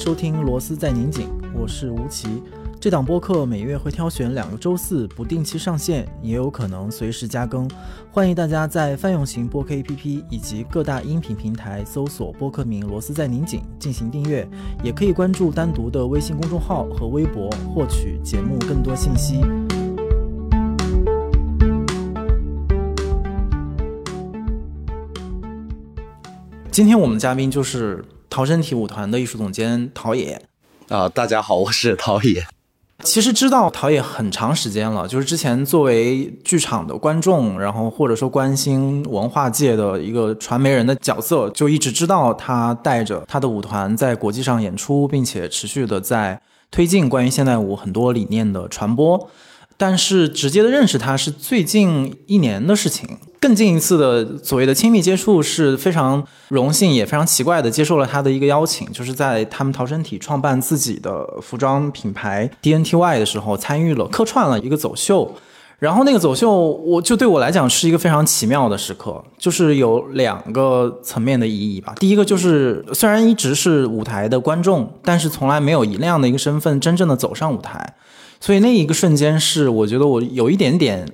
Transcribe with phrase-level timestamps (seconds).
[0.00, 2.42] 收听《螺丝在拧紧》，我是吴奇。
[2.80, 7.68] 这档播客每月会挑选两个周四不定期上线，也有可能随时加更。
[8.10, 14.48] 欢迎大家在泛用型播客 APP 以及各大音频平台搜索播客名“螺丝在拧紧”进行订阅，
[14.82, 19.42] 也可以关注单独的微信公众号和微博获取节目更多信息。
[26.70, 30.40] 今天我们嘉宾就是逃生体舞团的艺术总监陶冶。
[30.88, 32.46] 啊，大家好，我是陶冶。
[33.02, 49.28] 其实知道陶冶很长时间了，就是之前作为剧场的观众，然后或者说关心文化界的一个传媒人的角色，就一直知道他带着他的舞团在国际上演出，并且持续的在推进关于现代舞很多理念的传播。
[49.76, 65.34] 但是直接的认识他是最近一年的事情，更近一次的所谓的亲密接触是非常荣幸也非常奇怪的接受了他的一个邀请，就是在他们逃生体创办自己的服装品牌 DNTY 的时候，参与了客串了一个走秀，
[65.78, 71.94] 然后那个走秀我就对我来讲是一个非常奇妙的时刻，就是有两个层面的意义吧。
[71.98, 77.94] 第一个就是虽然一直是舞台的观众，但是从来没有以那样的一个身份真正的走上舞台。
[78.38, 81.06] 所以那一个瞬间是，我觉得我有一点点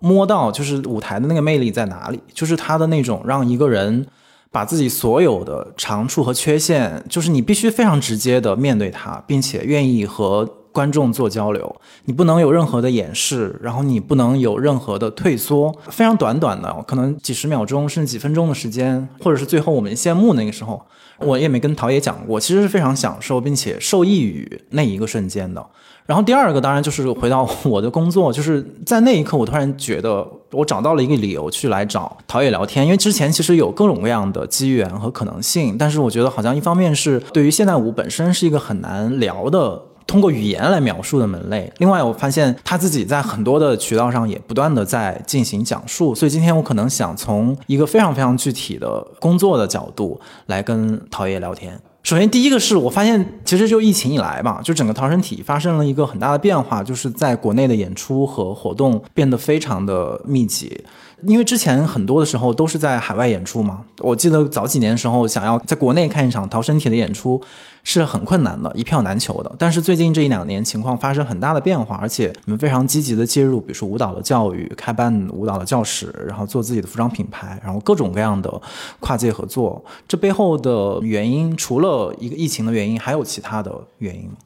[0.00, 4.06] 摸到，就是舞台的那个魅力在哪里，就是他的那种让一个人
[4.50, 20.80] 把自己所有的长处和缺陷，就是你必须非常直接的面对他，并且愿意和观众做交流，你不能有任何的掩饰，然后你不能有任何的退缩，非常短短的，可能几十秒钟甚至几分钟的时间，或者是最后我们谢幕那个时候，
[21.18, 25.64] 我也没跟陶冶讲过，其实是非常享受并且受益于那一个瞬间的。
[26.10, 41.72] 然后第二个当然就是回到我的工作，就是在那一刻，我突然觉得我找到了一个理由去来找陶冶聊天，因为之前其实有各种各样的机缘和可能性，但是我觉得好像一方面是对于现代舞本身是一个很难聊的，通过语言来描述的门类。
[41.78, 51.80] 另外，我发现他自己在很多的渠道上也不断的在进行讲述，所以今天我可能想从一个非常非常具体的工作的角度来跟陶冶聊天。
[52.10, 60.82] 首先，第一个是我发现，其实就疫情以来吧，就整个逃生体发生了一个很大的变化，就是在国内的演出和活动变得非常的密集。
[61.24, 67.40] 因为之前很多的时候都是在海外演出嘛，我记得早几年的时候，想要在国内看一场逃生体的演出
[67.82, 69.52] 是很困难的，一票难求的。
[69.58, 78.60] 但是最近这一两年情况发生很大的变化，而且你们非常积极的介入，比如说舞蹈的教育，开办舞蹈的教室，然后做自己的服装品牌，然后各种各样的
[79.00, 79.84] 跨界合作。
[80.08, 84.36] 这背后的原因，除了一个疫情的原因，还有其他的原因吗？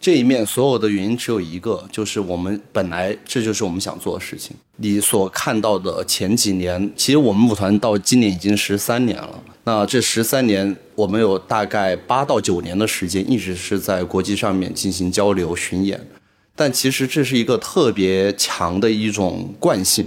[0.00, 4.56] 这一面所有的原因只有一个，就是我们本来这就是我们想做的事情。
[4.76, 9.42] 你所看到的前几年，其实我们舞团到今年已经十三年了。
[9.64, 16.06] 那这十三年，我们有大概八到九年的时间一直是在国际上面进行交流巡演。
[16.54, 20.06] 但其实这是一个特别强的一种惯性，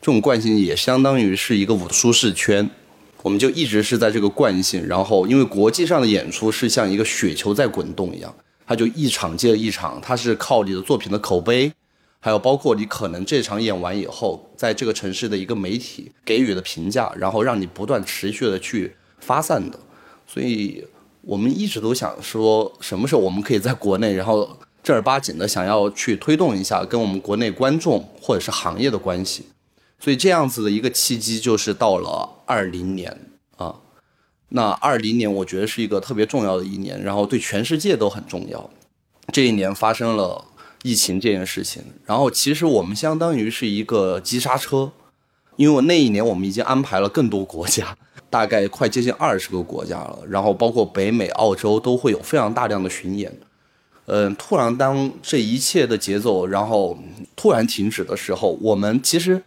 [0.00, 2.70] 这种惯性也相当于是一个舞舒适圈。
[3.22, 8.32] 我们就一直是在这个惯性，然后因为国际上的演出是像一个雪球在滚动一样。
[8.68, 11.72] 它就一场接着一场，它是靠你的作品的口碑，
[12.20, 19.80] 还有包括你可能这场演完以后，在这个城市的一个媒体给予的评价，然后让你不断持续的去发散的。
[20.26, 20.84] 所以
[21.22, 29.46] 我们一直都想说，什么时候我们可以在国内，然后正儿八经的想要去推动一下跟我们国内观众或者是行业的关系。
[29.98, 33.27] 所以这样子的一个契机就是到了二零年。
[34.50, 38.70] 那二零年我觉得是一个特别重要的一年，然后对全世界都很重要。
[39.32, 40.44] 这一年发生了
[40.82, 44.90] 疫情这件事情，然后其实我们相当于是一个急刹车，
[45.56, 47.94] 因为那一年我们已经安排了更多国家，
[48.30, 53.38] 大概快接近二十个国家了，然后包括北美、澳洲都会有非常大量的巡演。
[54.06, 56.96] 嗯，突然当这一切的节奏然后
[57.36, 59.42] 突然停止的时候，我们其实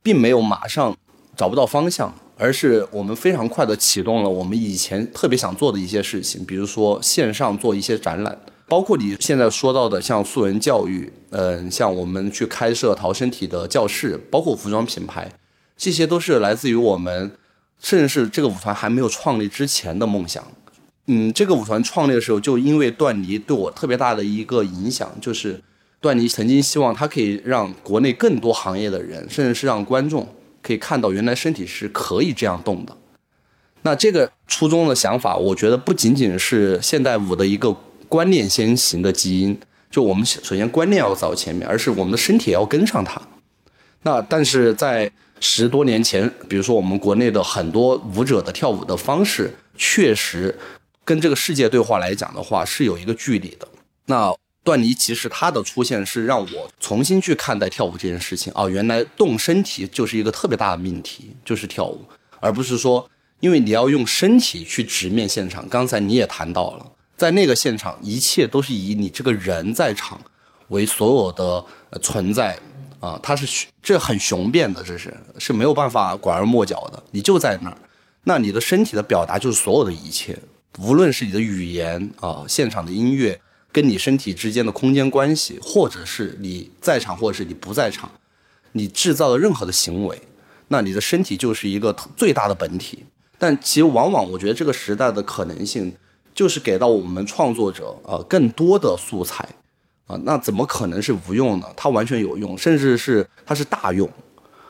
[0.00, 0.96] 并没有马上
[1.36, 2.14] 找不到方向。
[2.36, 8.36] 而是我们非常快的启动了我们以前特别想做的一些事情，比如说线上做一些展览，
[8.66, 15.30] 包括你现在说到的像素人教育，嗯，像我们去开设逃生体的教室，包括服装品牌，
[15.76, 17.30] 这些都是来自于我们，
[17.80, 20.44] 甚至是这个舞团还没有创立之前的梦想。
[21.06, 25.62] 嗯，这个舞团创立的时候，就因为段尼对我特别大的一个影响，就是
[26.00, 30.26] 段尼曾经希望他可以让国内更多行业的人，甚至是让观众。
[30.64, 32.96] 可以看到，原来身体是可以这样动的。
[33.82, 37.70] 那这个初衷的想法，我觉得不仅仅是现代舞的一个
[38.08, 43.20] 观念先行的基因，就我们首先观念要走前面，而是我们的身体也要跟上它。
[44.02, 50.58] 那但是在十多年前，比如说我们国内的很多舞者的跳舞的方式，确实
[51.04, 53.68] 跟这个世界对话来讲的话，是有一个距离的。
[54.06, 54.34] 那
[54.64, 62.02] 段尼其实他的出现是让我重新去看待跳舞这件事情哦，原来动身体就是一个特别大的命题，就是跳舞，
[62.40, 63.06] 而不是说
[63.40, 65.68] 因为你要用身体去直面现场。
[65.68, 70.18] 刚才你也谈到了，在那个现场，一切都是以你这个人在场
[70.68, 71.64] 为所有的
[72.00, 72.58] 存在
[73.00, 77.76] 啊，它是这很雄辩的，这是是没有办法拐弯抹角的，你就在那儿，
[78.22, 80.38] 那你的身体的表达就是所有的一切，
[80.78, 83.38] 无论是你的语言啊，现场的音乐。
[83.74, 88.08] 跟你身体之间的空间关系，或者是你在场，或者是你不在场，
[88.70, 90.16] 你制造的任何的行为，
[90.68, 93.04] 那你的身体就是一个最大的本体。
[93.36, 95.92] 但其实往往我觉得这个时代的可能性，
[96.32, 99.44] 就是给到我们创作者啊更多的素材
[100.06, 101.66] 啊，那怎么可能是无用呢？
[101.76, 104.08] 它完全有用，甚至是它是大用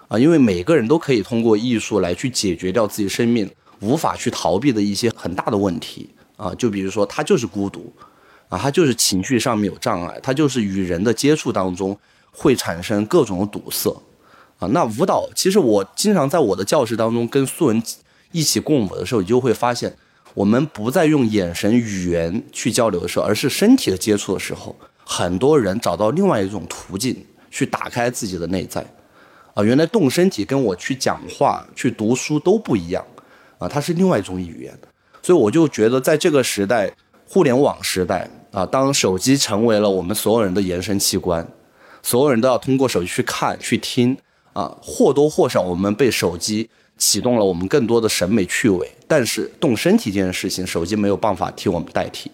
[0.09, 7.93] 啊，因为每个人都可以通过艺术来去解决掉自己生命无法去逃避的一些很大的问题啊，就比如说他就是孤独。
[8.55, 11.99] 啊，他就是情绪上面有障碍，他就是与人的接触当中
[12.31, 13.91] 会产生各种堵塞，
[14.61, 17.83] 啊，那舞蹈其实我经常在我的教室当中跟素文
[18.31, 19.93] 一起共舞的时候，你就会发现，
[20.35, 28.87] 我们不再用眼神语言去交流的时候，而是身体的接触的时候，很多人找到另外一种途径去打开自己的内在，
[29.55, 33.05] 啊，原来动身体跟我去讲话、去读书都不一样，
[33.59, 34.79] 啊，它是另外一种语言，
[35.23, 36.93] 所以我就觉得在这个时代。
[37.27, 41.45] 互联网时代啊，当手机成为了我们所有人的延伸器官，
[42.05, 44.17] 所有人都要通过手机去看、去听
[44.53, 48.89] 啊，或多或少我们被手机启动了我们更多的审美趣味。
[49.09, 52.31] 但是动身体这件事情，手机没有办法替我们代替，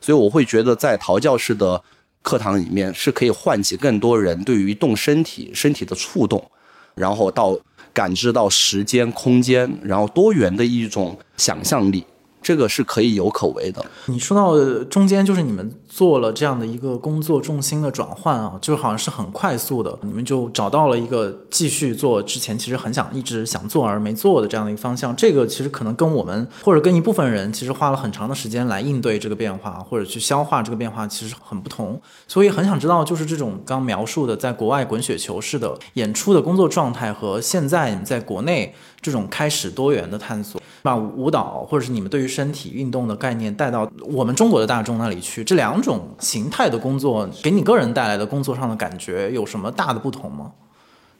[0.00, 1.80] 所以我会觉得在陶教室的
[2.22, 6.50] 课堂里面是可以唤起更多人对于动身体、身体的触动，
[6.96, 7.56] 然后到
[7.92, 12.04] 感知到时间、空间，然后多元的一种想象力。
[12.42, 13.84] 这个是可以有可为的。
[14.06, 25.14] 你说到中间，就是你们做了这样的一个工作重心的转换啊，就好像是很快速的，你们就找到了一个继续做之前其实很想一直想做而没做的这样的一个方向。
[25.16, 32.00] 这个其实可能跟我们或者跟一部分人其实花了很长的时间来应对这个变化，或者去消化这个变化，其实很不同。
[32.28, 38.72] 所以很想知道，就是这种刚描述的在国外滚雪球式的演出的工作状态和现在你们在国内
[39.02, 40.60] 这种开始多元的探索。
[40.82, 50.52] 把舞蹈或者是你们对于身体运动的概念带到我们中国的大众那里去，这两种形态的工作给你个人带来的工作上的感觉有什么大的不同吗？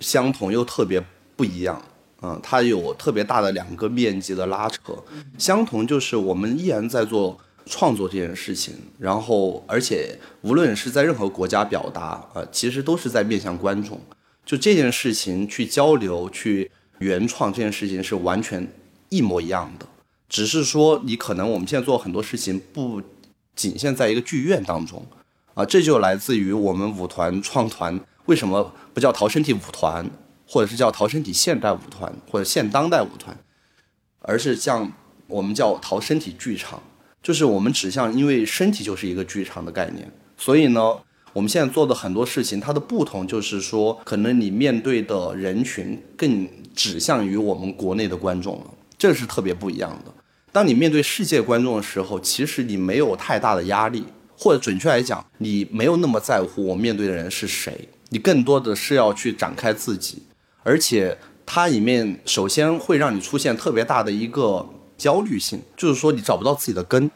[0.00, 1.02] 相同又特别
[1.36, 1.80] 不一样，
[2.22, 4.78] 嗯，它有特别大的两个面积的拉扯。
[5.38, 14.00] 相同就是我们依然在做创作这件事情，然后而且无论是在任何国家表达，呃，其实都是在面向观众。
[14.44, 18.66] 就这件事情去交流、去原创这件事情是完全。
[19.12, 19.84] 一模一样的，
[20.28, 23.02] 只是说你可能我们现在做很多事情不
[23.60, 25.06] 仅限在一个剧院当中，
[25.52, 30.08] 啊，这就来自于我们舞团创团为什么不叫陶身体舞团，
[30.48, 33.36] 或者是叫陶身体现代舞团或者现当代舞团，
[34.20, 34.90] 而是像
[35.26, 36.82] 我们叫陶身体剧场，
[37.22, 40.96] 就是我们指向，因为身体就是一个剧场的概念，所以呢，
[41.34, 48.70] 我们现在做的很多事情，它的不同就是说，可能你面对的人群更指向于我们国内的观众了。
[48.96, 50.14] 这是特别不一样的。
[50.52, 54.04] 当你面对世界观众的时候，其实你没有太大的压力，
[54.36, 57.88] 或者准确来讲，你没有那么在乎我面对的人是谁。
[58.08, 60.22] 你更多的是要去展开自己，
[60.64, 61.16] 而且
[61.46, 67.08] 它里面首先会让你出现特别大的一个焦虑性，就是说你找不到自己的根。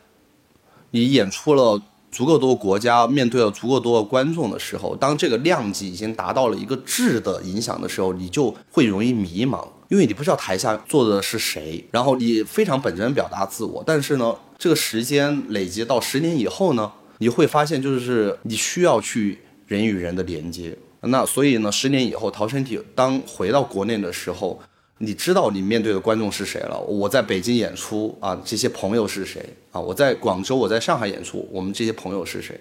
[0.93, 1.83] 你演出了
[2.15, 9.67] 足够多国家，面对了足够多的观众的时候，当这个量级已经达到了一个质的影响的时候，你就会容易迷茫。
[9.89, 20.77] 因为你不知道台下坐的是谁，然后你非常本真表达自我，但是呢，这个时间累积到十年以后呢，你会发现就是你需要去人与人的连接。
[21.01, 24.59] 那所以呢，十年以后，陶身体当回到国内的时候，
[24.99, 26.79] 你知道你面对的观众是谁了。
[26.81, 29.81] 我在北京演出啊，这些朋友是谁啊？
[29.81, 32.59] 我在广州，我在上海演出，我们这些朋友是谁？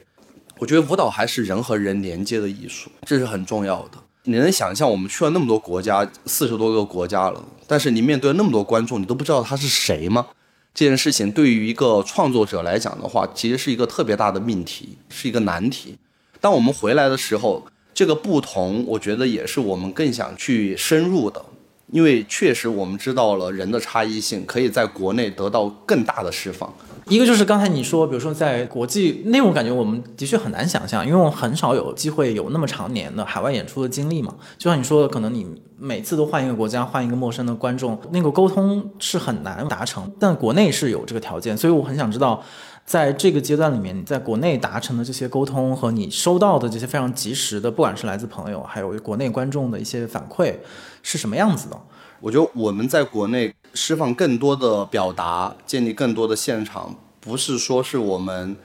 [0.58, 3.98] 我觉得舞蹈还是人和人连接的艺术，这是很重要的。
[4.24, 10.28] 你能想象我们去了那么多国家，四十多个国家了，但是你面对那么多观众，你都不知道他是谁吗？
[10.74, 15.98] 这件事情对于一个创作者来讲的话，其实是一个特别大的命题，是一个难题。
[16.40, 21.44] 当我们回来的时候，这个不同，我觉得也是我们更想去深入的，
[21.92, 26.74] 因为确实我们知道了人的差异性可以在国内得到更大的释放，
[27.08, 34.34] 一个就是刚才你说，比如说在国际那种感觉，我们的确很难想象，因为我很少有机会有那么长年的海外演出的经历嘛。
[34.58, 35.46] 就像你说的，可能你
[35.78, 40.12] 每次都换一个国家，换一个陌生的观众，那个沟通是很难达成。
[40.20, 42.44] 但国内是有这个条件，所以我很想知道。
[42.86, 50.54] 在这个阶段里面，你在国内达成的这些沟通和你收到的这些非常及时的，不管是来自朋友，还有国内观众的一些反馈，
[51.02, 51.80] 是什么样子的？
[52.20, 58.56] 我觉得我们在国内释放更多的表达，建立更多的现场，不是说是我们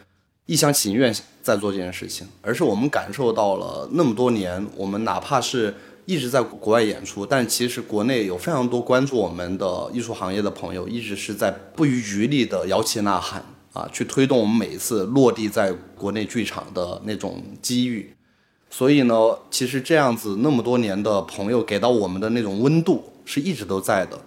[0.46, 5.74] 一厢情愿在做这件事情，而是我们感受到了那么多年，我们哪怕是
[6.06, 13.44] 一直在国外演出，但其实国内有非常多关注我们的艺术行业的朋友，一直是在不遗余力的摇旗呐喊。
[13.78, 18.12] 啊，去推动我们每一次落地在国内剧场的那种机遇，
[18.68, 19.14] 所以呢，
[19.52, 24.18] 其实这样子那么多年的朋友给到我们的那种温度是一直都在的。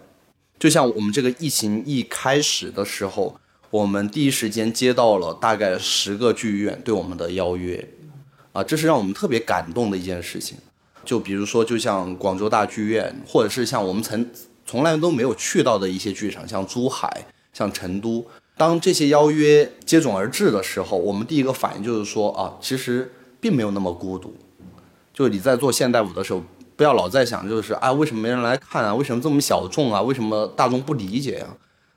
[0.58, 3.36] 就像我们这个疫情一开始的时候，
[3.70, 7.86] 我们第一时间接到了大概十个剧院对我们的邀约，
[8.54, 10.58] 啊，这是让我们特别感动的一件事情。
[11.04, 14.30] 就比如说，就像广州大剧院，或者是像我们曾
[14.66, 18.26] 从来都没有去到的一些剧场，像珠海、像成都。
[18.62, 24.36] 当这些邀约接踵而至的时候，我们第一个反应就是说啊，其实并没有那么孤独。
[25.12, 26.44] 就是你在做现代舞的时候，
[26.76, 28.94] 不要老在想，就是啊，为什么没人来看啊？
[28.94, 30.00] 为什么这么小众啊？
[30.04, 31.48] 为什么大众不理解呀？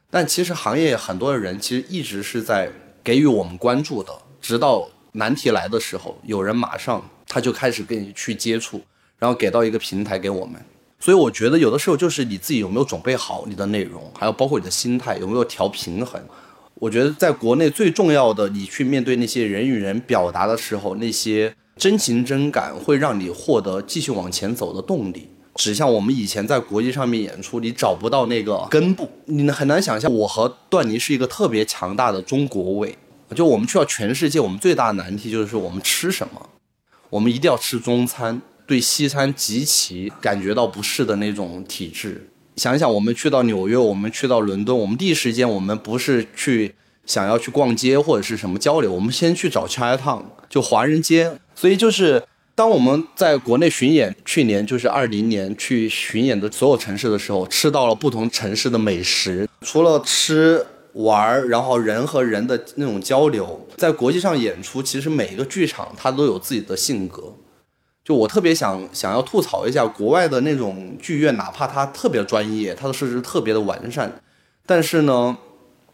[0.08, 2.70] 但其实行业很多的人其实一直是在
[3.02, 8.80] 给予我们关注的，直到难题来的时候，有人马上他就开始跟你去接触，
[9.18, 10.58] 然后给到一个平台给我们。
[10.98, 16.18] 所以我觉得有的时候就是你自己有没有准备好你的内容，还有包括你的心态有没有调平衡。
[16.76, 25.28] 我觉得在国内最重要的，你去面对那些人与人表达的时候，那些真情真感会让你获得继续往前走的动力。
[25.54, 32.98] 只像我们以前在国际上面演出，你找不到那个根部，你很难想象我和段尼是一个特别强大的中国胃。
[33.34, 36.50] 就我们去到全世界，我们最大的难题就是我们吃什么，
[37.10, 42.28] 我们一定要吃中餐，对西餐极其感觉到不适的那种体质。
[42.56, 51.38] 想一想，我们去到纽约，我们去到伦敦，我们第一时间，我们不是去想要去逛街或者是什么交流，我们先去找 Chinatown，就华人街。
[51.54, 52.22] 所以就是
[52.54, 67.34] 当我们在国内巡演，去年就是二零年去巡演的所有城市的时候，吃到了不同城市的美食，除了吃玩，然后人和人的那种交流，在国际上演出，其实每一个剧场它都有自己的性格。
[68.04, 74.20] 就我特别想想要吐槽一下国外的那种剧院，哪怕它特别专业，它的设施特别的完善，
[74.66, 75.38] 但是呢，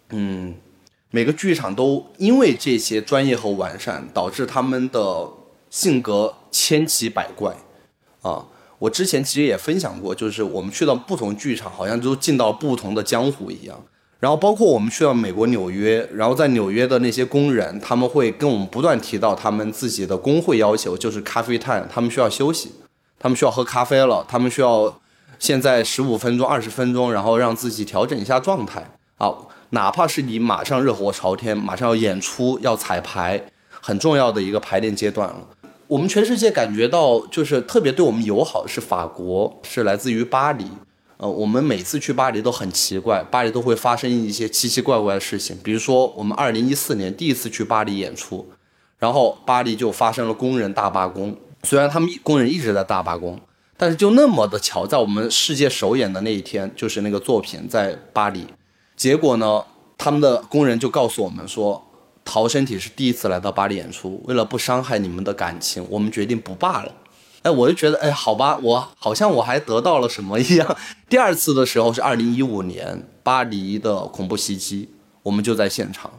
[0.08, 0.56] 嗯，
[1.12, 5.28] 每个剧场都因为这些专业和完善，导致他们的
[5.70, 7.54] 性格千奇百怪。
[8.22, 8.44] 啊，
[8.80, 13.80] 我之前其实也分享过，就是我们去到不同剧场，好像都进到不同的江湖一样。
[14.20, 22.70] 然后包括我们去到美国纽约，然后在纽约的那些工人，他们会跟我们不断提到他们自己的工会要求，就是咖啡 time，他们需要休息，
[23.18, 25.00] 他们需要喝咖啡了，他们需要
[25.38, 29.32] 现在十五分钟、二十分钟，然后让自己调整一下状态啊，
[29.70, 33.42] 哪怕是你马上热火朝天，马上要演出、要彩排，
[33.80, 35.36] 很重要的一个排练阶段了。
[35.86, 40.66] 我们全世界感觉到就是特别对我们友好是法国，是来自于巴黎。
[41.20, 45.54] 呃，我们每次去巴黎都很奇怪，巴黎都会发生一些奇奇怪怪的事情。
[45.62, 48.48] 比如说，我们二零一四年第一次去巴黎演出，
[48.98, 51.36] 然后巴黎就发生了工人大罢工。
[51.62, 53.38] 虽然他们工人一直在大罢工，
[53.76, 58.46] 但是就那么的巧，在我们世界首演的那一天，就是那个作品在巴黎。
[58.96, 59.62] 结果呢，
[59.98, 61.86] 他们的工人就告诉我们说，
[62.24, 66.90] 陶身体是第一次来到巴黎演出，为了不伤害你们的感情，我们决定不罢了。
[67.42, 70.76] 哎，我就觉得，哎，好吧，我好像我还得到了什么一样。
[71.08, 74.88] 第二次的时候是二零一五年巴黎的恐怖袭击，
[75.22, 76.10] 我们就在现场。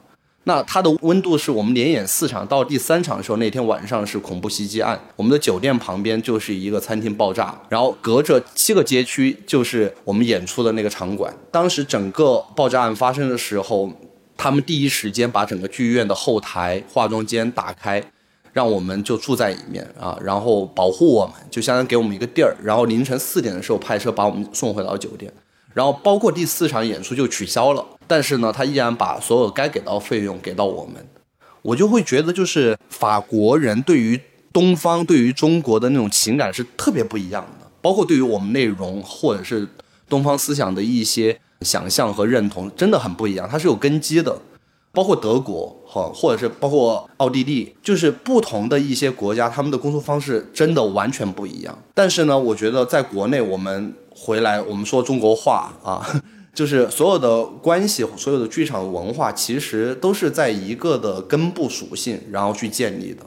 [0.46, 11.32] 那它的温度是我们连演四场，到第三场的时候，那天晚上是恐怖袭击案，我们的酒店旁边就是一个餐厅爆炸，然后隔着七个街区就是我们演出的那个场馆。
[11.52, 13.92] 当时整个爆炸案发生的时候，
[14.36, 18.04] 他们第一时间把整个剧院的后台、化妆间打开。
[18.54, 22.56] 让我们就住在里面啊，然后保护我们，就相当于给我们一个地儿。
[22.64, 25.32] 然后凌晨四点的时候派车把我们送回到酒店，
[25.74, 27.86] 然后包括第四场演出就取消了。
[28.08, 30.96] 但是呢，他依然把所有该给到费用给到我们。
[31.62, 34.20] 我就会觉得，就是法国人对于
[34.52, 39.68] 东方、对于中国的那种情感是特别不一样的，包括对于我们内容或者是
[40.10, 44.38] 东方思想的一些想象和认同，真的很不一样，它是有根基的。
[44.94, 51.78] 包括德国哈，或者是包括奥地利，就是不同的一些国家，他们的工作方式真的完全不一样。
[51.94, 56.06] 但是呢，我觉得在国内，我们回来，我们说中国话啊，
[56.54, 63.24] 就是所有的关系，所有的剧场文化，其实都是在一个的根部属性，然后去建立的。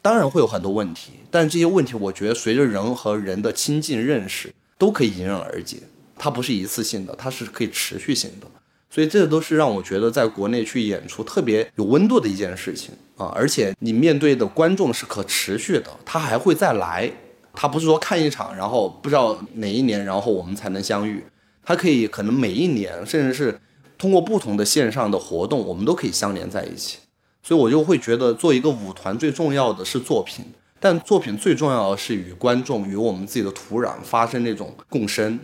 [0.00, 5.78] 当然会有很多问题，但这些问题，我觉得随着人和人的亲近认识，都可以迎刃而解。
[6.16, 8.46] 它不是一次性的，它是可以持续性的。
[8.94, 13.26] 所以这都是让我觉得在国内去演出特别有温度的一件事情啊！
[13.34, 17.10] 而且你面对的观众是可持续的，他还会再来，
[17.52, 21.24] 他不是说看一场，然后不知道哪一年，然后我们才能相遇。
[21.64, 23.58] 他可以可能每一年，甚至是
[23.98, 26.98] 通过不同的线上的活动，我们都可以相连在一起。
[27.42, 30.44] 所以我就会觉得，做一个舞团最重要的是作品，
[30.78, 35.36] 但作品最重要的是与观众、与我们自己的土壤发生那种共生。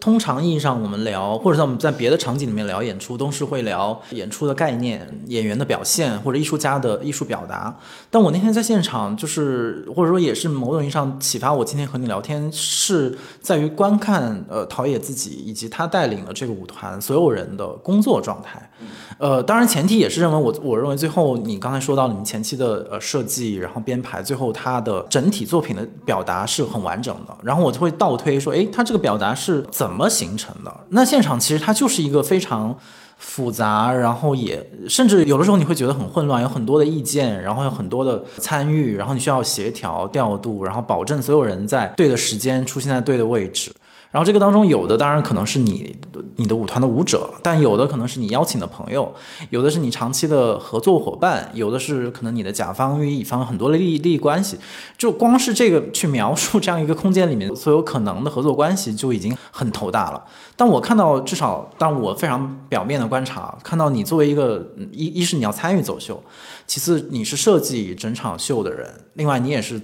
[0.00, 7.76] 通常意义上，我们聊，或者在我们在别的场景里面聊演出，都是会聊演出的概念、演员的表现或者艺术家的艺术表达。
[8.10, 18.70] 但我那天在现场，就是或者说也是某种意义上启发我今天和你聊天，是在于观看呃陶冶自己以及他带领的这个舞团所有人的工作状态。
[19.18, 27.36] 呃，当然前提也是认为我我认为最后你刚才说到你们前期的呃设计，然后编排，最后它的整体作品的表达是很完整的。
[27.42, 30.72] 然后我就会倒推说，哎，他这个表达是怎怎么形成的？
[30.90, 32.78] 那现场其实它就是一个非常
[33.18, 43.72] 复杂，然后也甚至有的时候你会觉得很混乱，有很多的意见，然后有很多的参与，然后你需要协调调度，然后保证所有人在对的时间出现在对的位置。
[44.10, 45.96] 然后这个当中有的当然可能是你
[46.34, 49.14] 你的舞团的舞者，但有的可能是你邀请的朋友，
[49.50, 54.58] 有的是你长期的合作伙伴，有的是可能你的甲方与乙方很多的利益利益关系。
[54.98, 60.24] 就光是这个去描述这样一个空间里面所有可能的合作关系就已经很头大了。
[60.56, 66.20] 但我看到至少，但我非常表面的观察，看到你作为一个一一是你要参与走秀，
[66.66, 69.80] 其次你是设计整场秀的人，另外你也是。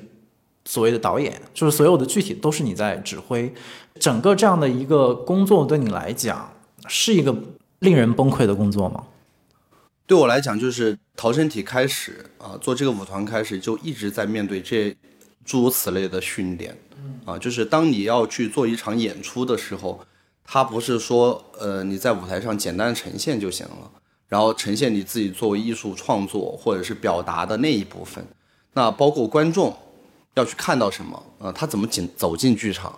[0.69, 3.55] 所谓的导演，就是所有的具体都是你在指挥，
[3.99, 6.53] 整个这样的一个工作对你来讲
[6.87, 7.35] 是一个
[7.81, 9.05] 令人崩溃的工作吗？
[10.07, 14.97] 对我来讲，就是逃生体开始啊，做这个舞团开始就一直在面对这
[15.45, 16.77] 诸如此类的训练，
[17.25, 20.01] 啊，就是当你要去做一场演出的时候，
[20.45, 23.91] 它不是说呃你在舞台上简单呈现就行了，
[24.29, 28.25] 然后呈现你自己作为艺术创作或者是表达的那一部分，
[28.73, 29.77] 那包括观众。
[30.37, 31.23] 要去看到什么？
[31.39, 32.95] 呃，他怎么进走进剧场，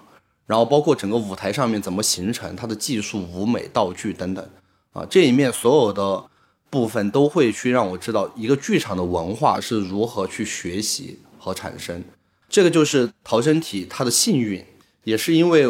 [0.48, 4.44] 然后包括整个舞台上面怎么形成，它的技术、舞美、道具等等，
[4.92, 6.24] 啊，这一面所有的
[6.68, 12.02] 部分都会去让我知道一个剧场的文化是如何去学习和产生。
[12.48, 14.64] 这个就是逃生体它的幸运，
[15.04, 15.68] 也是因为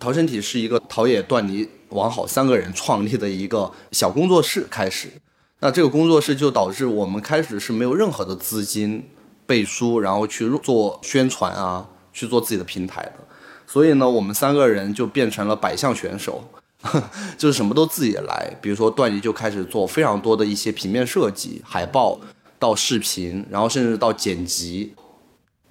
[0.00, 5.08] 逃生体是一个陶冶、段尼、王好三个人创立的一个小工作室开始。
[5.60, 9.04] 那这个工作室就导致我们开始是没有任何的资金。
[9.46, 13.23] 背书，然后去做宣传啊，去做自己的平台的。
[13.74, 16.44] 所以呢，我们三个人就变成了百项选手，
[17.36, 18.56] 就是什么都自己来。
[18.62, 22.20] 比如说段尼就开始做非常多的一些平面设计、海报
[22.56, 24.94] 到视频，然后甚至到剪辑。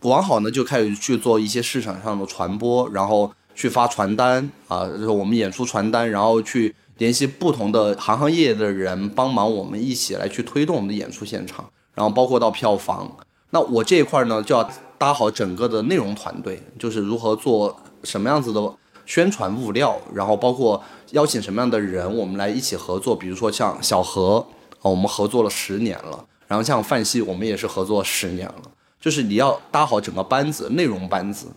[0.02, 11.64] 王好呢就开始去做一些市场上的传播，然后去发传单啊，就是我们演出传单，然后去联系不同的行行业的人帮忙我们一起来去推动我们的演出现场，
[11.96, 13.10] 然后包括到票房。
[13.52, 18.74] 那我这一块呢，就要搭好整个的内容团队，就是如何做什么样子的
[19.06, 23.16] 宣传物料，然后包括邀请什么样的人，我们来一起合作。
[23.16, 24.46] 比如说像小何，
[24.82, 28.62] 我们合作了十年了，然后像范西，我们也是合作十年了。
[29.00, 31.48] 就是你要搭好整个班子，内容班子。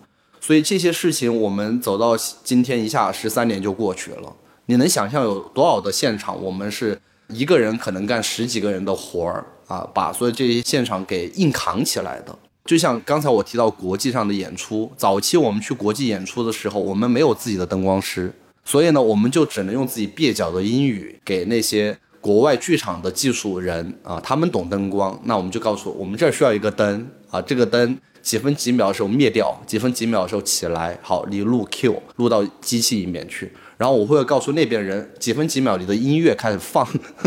[0.41, 4.33] 所以这些事情，我们走到今天一下十三年就过去了。
[4.67, 9.47] 你能想象有多少的现场，我们是一个人可能干十几个人的活儿？
[9.69, 18.33] 啊，把所有这些现场给硬扛起来的，就像刚才我提到国际上的演出，早期我们去国际演出的时候，我们没有自己的灯光师，
[18.64, 33.52] 所以呢，我们就只能用自己蹩脚的英语给那些国外剧场的技术人啊，他们懂灯光，那我们就告诉我们这儿需要一个灯啊，这个灯几分几秒的时候灭掉，几分几秒的时候起来，好，你录 Q 录到机器里面去。
[33.79, 36.87] 然后我会告诉那边人几分几秒你的音乐开始放，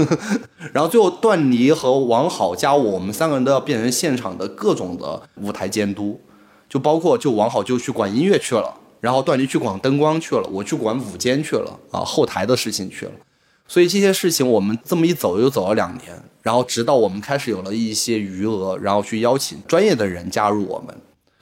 [0.74, 6.20] 然后最后段尼和王好加我，我们三个人都要变成现场的各种的舞台监督，
[6.68, 13.12] 就包括就王好就去管音乐去了，然后段尼去管灯光去了，我去管舞监去了啊，后台的事情去了。
[13.68, 20.98] 所以这些事情我们这么一走又走了两年，然后直到我们开始有了一些余额，然后去邀请专业的人加入我们，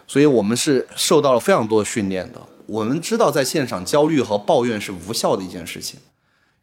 [0.06, 2.42] 所以我们是受到了非常多的训练的。
[2.68, 6.00] 我们知道，在现场焦虑和抱怨是无效的一件事情。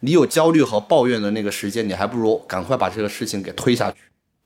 [0.01, 3.97] 你有焦虑和抱怨的那个时间，你还不如赶快把这个事情给推下去，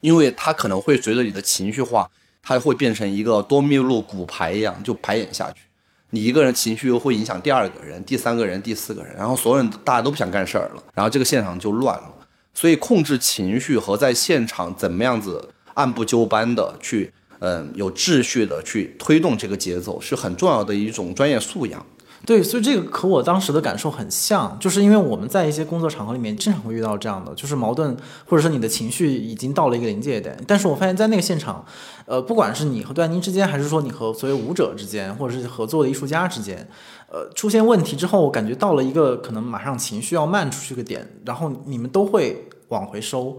[0.00, 2.08] 因为它可能会随着你的情绪化，
[2.42, 5.62] 它会变成一个多米诺骨牌一样就排演下去。
[6.10, 12.14] 你一个人情绪又会影响第二个人、第三个人、第四个人，然后所有人大家都不想干事儿了，然后这个现场就乱了。
[12.54, 21.84] 所以控制情绪和在现场怎么样子按部就班的去，嗯，有秩序的去推动这个节奏，是很重要的一种专业素养。
[22.26, 27.96] 对，所以这个和我当时的感受很像，就是因为我们在一些工作场合里面经常会遇到这样的，就是矛盾
[28.26, 31.64] 或者说你的情绪已经到了一个临界点，但是我发现在那个现场，
[32.06, 36.68] 呃，不管是你和段宁之间，还是说你和所谓舞者之间，或者是合作的艺术家之间，
[37.08, 43.38] 呃，出现问题之后，我感觉到了一个可能马上情绪要漫出去个点，然后你们都会往回收，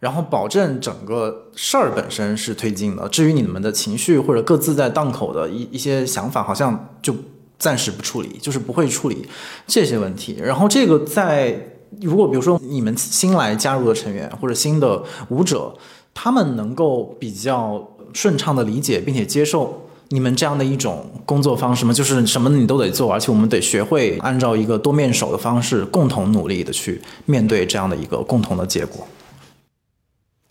[0.00, 7.14] 然后保证整个事儿本身是推进的，至于你们的情绪或者各自在档口的一一些想法，好像就。
[7.60, 9.28] 暂时不处理，就是不会处理
[9.66, 10.38] 这些问题。
[10.42, 11.54] 然后这个在
[12.00, 15.70] 如果比如说你们新来加入的成员或者新的舞者，
[16.14, 21.92] 他们能够比较顺畅的理解并且接受你们这样的一种工作方式吗？
[21.92, 29.06] 就是什么你都得做，而且我们得学会按照一个多面手的方式，共同努力的去面对这样的一个共同的结果。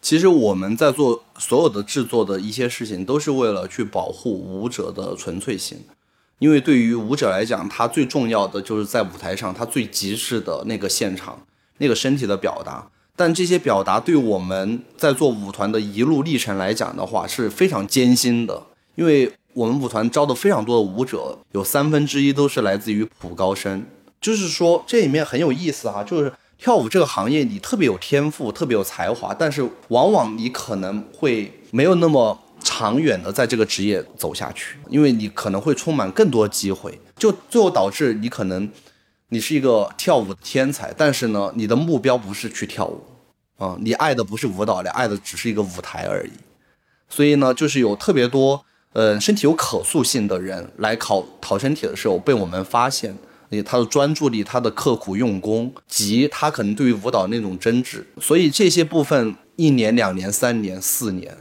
[0.02, 5.78] 其实我们在做所有的制作的一些事情，都是为了去保护舞者的纯粹性。
[6.40, 11.46] 因为对于舞者来讲，他最重要的就是在舞台上，他最极致的那个现场，
[11.80, 12.90] 那个身体的表达。
[13.16, 18.64] 但这些表达对我们在做舞团的一路历程来讲的话，是非常艰辛的。
[18.96, 23.86] 因为我们舞团招的非常多的舞者，有三分之一都是来自于普高生。
[24.22, 32.38] 就是说，这里面很有意思哈，就是跳舞这个行业，你特别有天赋，特别有才华，但是往往你可能会没有那么。
[32.62, 38.70] 长远的在这个职业走下去，因为你可能会充满更多机会，就最后导致你可能
[39.30, 43.02] 你是一个跳舞的天才，但是呢，你的目标不是去跳舞，
[43.58, 46.32] 啊，你爱的不是舞蹈，你爱的只是一个舞台而已。
[47.08, 53.18] 所以呢，就是有特别多呃身体有可塑性的人来考讨身体的时候被我们发现，
[53.66, 61.36] 他的专注力、他的刻苦用功及他可能对于舞蹈那种真挚，所以这些部分一年、两年、三年、四年。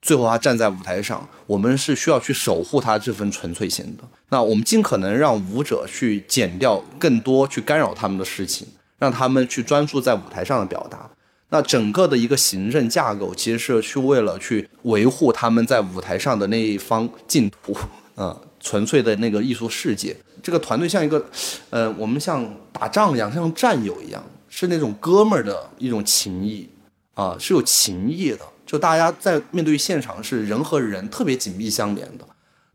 [0.00, 4.04] 最后，他站在舞台上，我们是需要去守护他这份纯粹性的。
[4.30, 8.66] 那我们尽可能让舞者去减掉更多去干扰他们的事情，
[8.98, 11.10] 让他们去专注在舞台上的表达。
[11.50, 17.76] 那整个的一个行政架构，其实是去为了去维护他们在舞台上的那一方净土，
[18.16, 18.34] 嗯，
[18.68, 20.14] 纯粹的那个艺术世界。
[20.42, 21.24] 这个团队像一个，
[21.70, 26.68] 呃，我们像打仗一样，像战友一样，是那种哥们儿的一种情谊
[27.14, 28.40] 啊，是有情谊的。
[28.66, 32.26] 就大家在面对现场是人和人特别紧密相连的，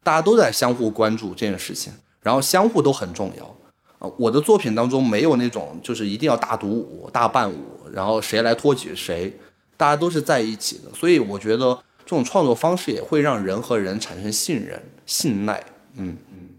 [0.01, 3.45] 大家都在相互关注这件事情，然后相互都很重要。
[3.99, 9.31] 啊，我的作品当中没有那种就是一定要大独舞、大伴舞，然后谁来托举谁，
[9.77, 10.91] 大家都是在一起的。
[10.95, 15.63] 所以我觉得这种创作方式也会让人和人产生信任、信赖。
[15.95, 16.49] 嗯嗯。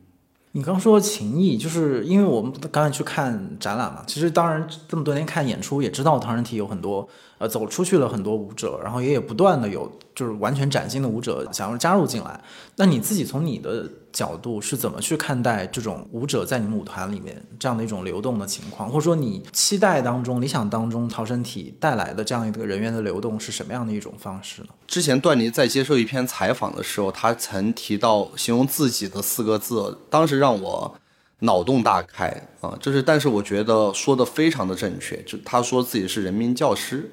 [0.53, 7.09] 你刚说情谊，就是因为我们刚才去看展览嘛，其实当然这么多年看演出也知道唐人体有很多。
[7.37, 12.41] 呃，走出去了很多舞者，然后也有不断的有就是完全崭新的舞者想要加入进来。
[12.77, 24.69] 那你自己从你的角度是怎么去看待这种舞者在你们舞团里面这样的一种流动的情况，或者说你期待当中、理想当中逃生体带来的这样一个人员的流动是什么样的一种方式呢？
[24.87, 30.95] 之前段尼在接受一篇采访的时候，他曾提到形容自己的四个字，当时让我
[31.41, 32.29] 脑洞大开
[32.61, 37.11] 啊，就是但是我觉得说的非常的正确，就他说自己是人民教师。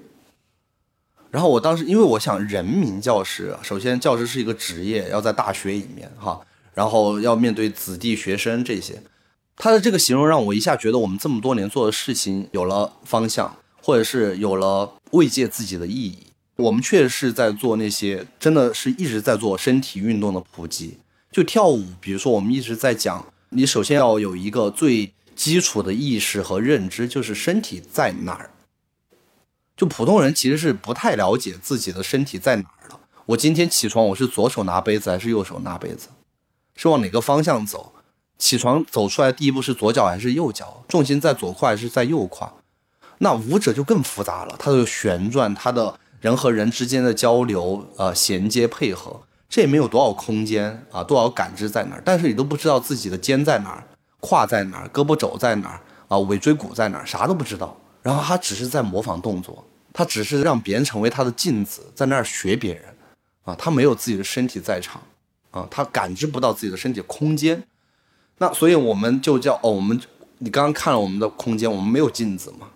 [1.31, 6.39] 然后我当时，因为我想，人民教师，首先教师是一个职业，要在大学里面哈，
[6.73, 9.01] 然后要面对子弟学生这些，
[9.55, 16.27] 他的这个形容让我一下觉得我们这么多年做的事情有了方向，或者是有了慰藉自己的意义。
[16.57, 20.97] 我们确实是在做那些，真的是一直在做身体运动的普及。
[21.31, 28.51] 就跳舞，比如说我们一直在讲，你首先要有一个最基础的意识和认知，就是身体在哪儿。
[29.75, 32.99] 就普通人其实是不太了解自己的身体在哪儿的。
[33.25, 36.09] 我今天起床，我是左手拿杯子还是右手拿杯子？
[36.81, 37.93] 是往哪个方向走？
[38.39, 40.83] 起床走出来第一步是左脚还是右脚？
[40.87, 42.51] 重心在左胯还是在右胯？
[43.19, 52.01] 那舞者就更复杂了，他的旋转，他的人和人之间的交流，呃，衔接配合，这也没有多少空间啊，多少感知在哪儿？
[52.03, 53.83] 但是你都不知道自己的肩在哪儿，
[54.19, 57.77] 胯在哪儿，胳膊肘在哪儿啊，尾椎骨在哪儿，啥都不知道。
[58.01, 59.63] 然后他只是在模仿动作。
[59.93, 62.85] 他只是让别人成为他的镜子，在那儿学别人，
[63.43, 64.99] 啊，他没有自己的身体在场，
[65.51, 67.63] 啊，他感知不到自己的身体空间，
[68.37, 69.99] 那所以我们就叫哦，我们
[70.39, 72.69] 你刚刚看了我们的空间，我们没有镜子嘛？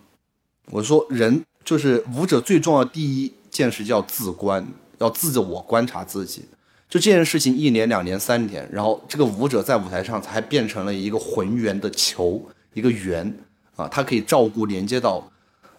[0.70, 4.66] 我说人就是舞者最重要第一件事叫自观，
[4.98, 6.42] 要自我观察自己，
[6.88, 12.40] 就这件事情一年、两年、三年，然后这个舞者在舞台上才变成了一个浑圆的球，
[12.74, 13.36] 一个圆
[13.76, 15.28] 啊，它可以照顾连接到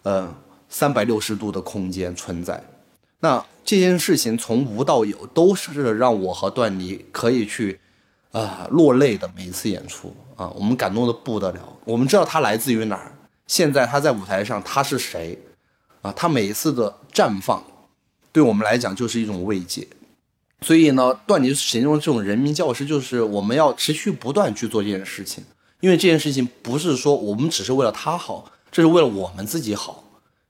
[0.02, 0.34] 呃
[0.68, 2.62] 三百六十度的空间存在。
[3.20, 7.80] 那这件事情从无到有，都是让我和段妮可以去
[8.30, 11.60] 啊、落泪的每一次演出啊，我们感动的不得了。
[11.84, 13.12] 我们知道他来自于哪儿，
[13.46, 15.38] 现在他在舞台上他是谁
[16.02, 16.12] 啊？
[16.12, 17.64] 他每一次的绽放，
[18.30, 19.88] 对我们来讲就是一种慰藉。
[20.60, 25.42] 所以呢，段妮形容这种人民教师，就是我们要持续不断去做这件事情，
[25.80, 30.04] 因为这件事情不是说我们只是为了他好，这是为了我们自己好，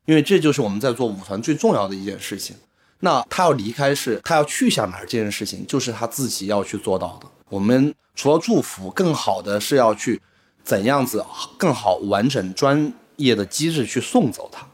[0.08, 2.56] 因为这就是我们在做舞团最重要的一件事情。
[3.00, 7.28] 那他要离开是，他要去向哪儿这件事情，就是他自己要去做到的。
[7.50, 10.18] 我们除了祝福，更好的是要去
[10.64, 11.22] 怎样子
[11.58, 14.66] 更好、完整、专业的机制去送走他，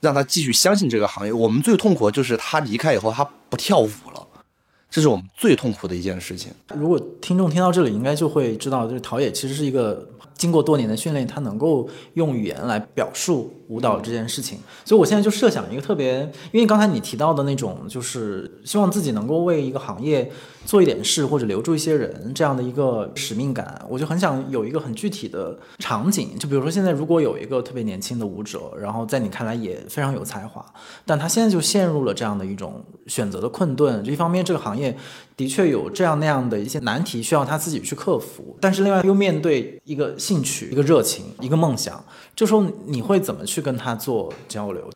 [0.00, 1.32] 让他继续相信这个行业。
[1.32, 4.26] 我们最痛苦的就是他离开以后，他不跳舞了，
[4.90, 6.52] 这是我们最痛苦的一件事情。
[6.74, 14.58] 如果听众听到这里，应该就会知道，就是陶冶其实是一个经过多年的训练，他能够用语言来表述舞蹈这件事情。
[14.84, 16.20] 所以我现在就设想一个特别，
[16.52, 20.30] 因为刚才你提到的那种，就是希望自己能够为一个行业
[20.64, 26.38] 做一点事，或者留住一些人这样的一个使命感，我就很想有一个很具体的场景。
[26.38, 30.64] 就比如说现在如果有一个特别年轻的舞者，然后在你看来也非常有才华，
[31.04, 34.04] 但他现在就陷入了这样的一种选择的困顿。
[34.06, 34.96] 一方面，这个行业
[35.36, 42.02] 的确有这样那样的一些难题需要他自己去克服，但是另外又面对一个兴趣、一个热情、一个梦想，
[42.34, 44.90] 这时候你会怎么去跟他做交流？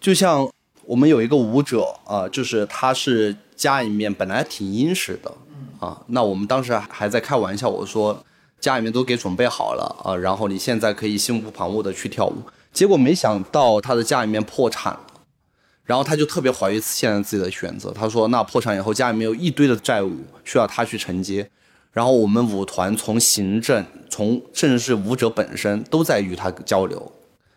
[0.00, 0.48] 就像
[0.84, 5.32] 我们有一个舞者啊、就是他是家里面本来挺殷实的
[5.80, 8.24] 啊，那我们当时还在开玩笑，我说
[8.60, 12.36] 家里面都给准备好了啊，然后你现在可以心无旁骛的去跳舞。
[12.72, 15.00] 结果没想到他的家里面破产了，
[15.84, 17.92] 然后他就特别怀疑现在自己的选择。
[17.92, 20.10] 他说：“那破产以后，家里面有一堆的债务
[20.44, 21.48] 需要他去承接，
[21.92, 27.12] 然后我们舞团从行政，从甚至是舞者本身都在与他交流，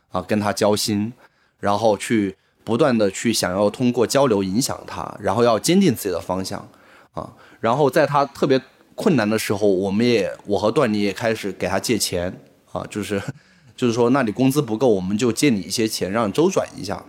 [0.10, 1.12] 啊，跟他交心，
[1.60, 6.67] 然后去不断的去想要通过交流影响他，然后要坚定自己的方向，
[7.13, 8.62] 啊，然后在他特别
[8.96, 12.39] 困难的时候，我们也我和段妮也开始给他借钱，
[12.72, 13.22] 啊，就是
[13.76, 17.06] 就是说，那你工资不够，我们就借你一些钱，让周转一下。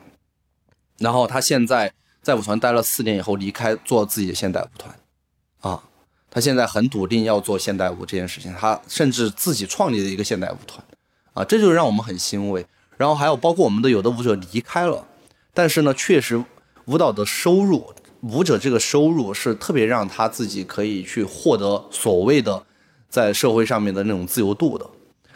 [0.99, 4.95] 然后他现在在舞团待了四年以后离开，做自己的现代舞团，
[5.61, 5.83] 啊，
[6.31, 10.85] 他现在很笃定要做现代舞这件事情，他甚至自己创立了一个现代舞团，
[11.33, 12.67] 啊，这就让我们很欣慰。
[12.99, 15.07] 然后还有包括我们的有的舞者离开了，
[15.55, 16.45] 但是呢，确实
[16.85, 22.63] 舞蹈的收入，舞者这个收入是特别让他自己可以去获得所谓的
[23.09, 24.85] 在社会上面的那种自由度的。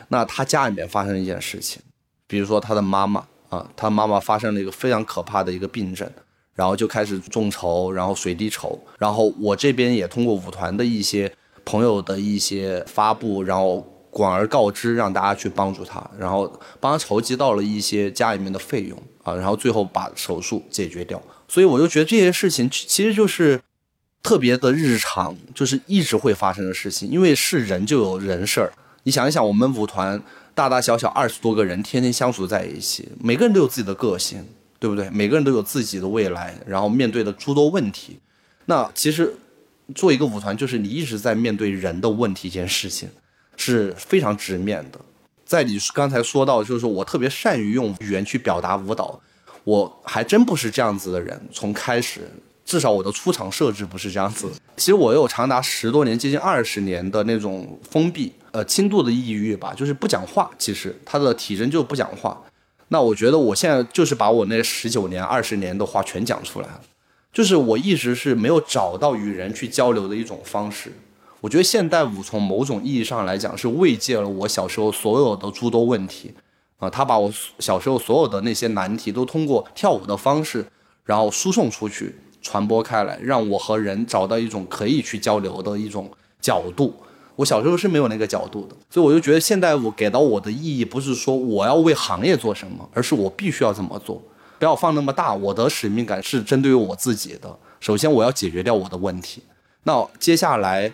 [0.09, 1.81] 那他家里面发生一件事情，
[2.27, 6.11] 比如说他的妈妈啊，他妈妈发生了一个非常可怕的一个病症，
[6.55, 11.33] 然后就开始众筹，然后水滴筹，然后我这边也通过舞团的一些
[11.64, 16.46] 朋友的一些发布，然后广而告之，让大家去帮助他，然后
[16.79, 21.20] 帮他筹集到了一些家里面的费用啊，然后最后把手术解决掉。
[21.48, 23.59] 所以我就觉得这些事情其实就是
[24.22, 28.70] 特别的日常，就是一直会发生的事情，因为是人就有人事儿。
[29.05, 30.22] 你想一想，我们舞团
[30.55, 34.44] 大大小小二十多个人，天天相处在一起，每个人都有自己的个性，
[34.79, 35.09] 对不对？
[35.09, 38.18] 每个人都有自己的未来，然后面对的诸多问题。
[38.66, 39.35] 那其实
[39.94, 43.09] 做一个舞团，就是你一直在面对人的问题，这件事情
[43.57, 44.99] 是非常直面的。
[45.45, 49.21] 在你刚才说到，就是我特别善于用语言去表达舞蹈，
[49.65, 51.41] 我还真不是这样子的人。
[51.53, 52.23] 从开始，
[52.65, 54.51] 至少我的出场设置不是这样子。
[54.77, 60.51] 其实我有长达十多年，接近二十年的那种封闭，呃，轻度的抑郁吧，就是不讲话。
[60.59, 62.43] 其实他的体征就不讲话。
[62.88, 66.81] 那我觉得我现在就是把我那十九年、二十年的话全讲出来了，
[67.33, 70.91] 就是我一直是没有找到与人去交流的一种方式。
[71.42, 76.33] 我觉得现代舞从某种意义上来讲是慰藉了我小时候所有的诸多问题，
[76.78, 80.64] 啊，他把我小时候所有的那些难题都通过跳舞的方式，
[81.05, 86.09] 然后输送出去，传播开来，让我和人找到一种可以去交流的一种
[86.40, 86.94] 角度。
[87.35, 94.22] 我小时候是没有那个角度的，所以我就觉得现代舞给到我的意义不是说我要为行业做什么，而是我必须要这么做，
[94.61, 95.35] 不要放那么大。
[95.35, 99.42] 我的使命感是针对于我自己的，首先我要解决掉我的问题。
[99.83, 100.92] 那接下来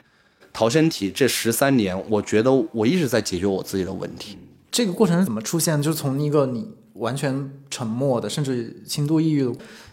[0.58, 4.36] 逃身体这十三年，我觉得我一直在解决我自己的问题。
[4.72, 5.80] 这个过程是怎么出现？
[5.80, 9.52] 就从一个你完全沉默的，甚至轻度抑郁的，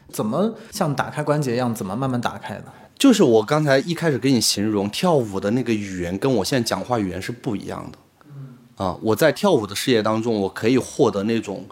[0.10, 2.66] 怎么像打开关节一样，怎么慢慢打开的？
[2.98, 8.84] 就是我刚才一开始给你形容跳舞的那个语言，跟我现在讲话语言是不一样的。
[8.84, 11.64] 啊，我在跳舞的事业当中，我可以获得那种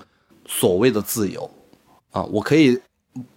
[0.46, 1.50] 所谓的自由，
[2.12, 2.80] 啊，我可以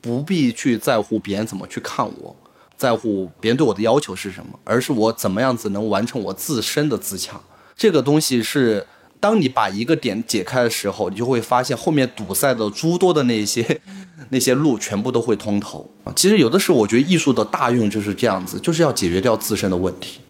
[0.03, 2.37] 不必去在乎别人怎么去看我，
[2.77, 7.41] 在乎别人对我的要求是什么，而是我怎么样子能完成我自身的自强。
[7.77, 8.87] 这个东西是，
[9.19, 13.81] 当你把一个点解开的时候，你就会发现后面堵塞的诸多的那些
[14.31, 15.91] 那些路全部都会通透。
[16.15, 20.21] 其实有的时候，我觉得艺术的大用就是这样子，就是要解决掉自身的问题。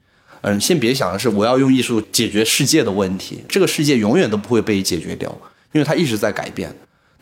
[0.43, 5.29] 嗯，先别想的是我要用艺术解决世界的问题，这个世界永远都不会被解决掉，
[5.73, 6.73] 因为它一直在改变。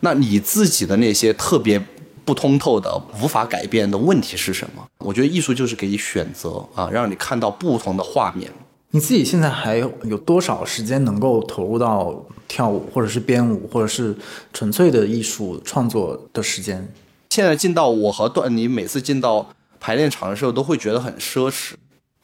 [0.01, 1.83] 那你自己的那些特别。
[2.25, 4.85] 不通透的、无法改变的问题是什么？
[4.97, 8.51] 我觉得艺术就是给你选择啊，让你看到不同的画面。
[8.89, 14.15] 你自己现在还有多少时间能够投入到跳舞，或者是编舞，或者是
[14.53, 16.91] 纯粹的艺术创作的时间？
[17.29, 21.73] 现在进到我和段你每次进到排练场的时候，都会觉得很奢侈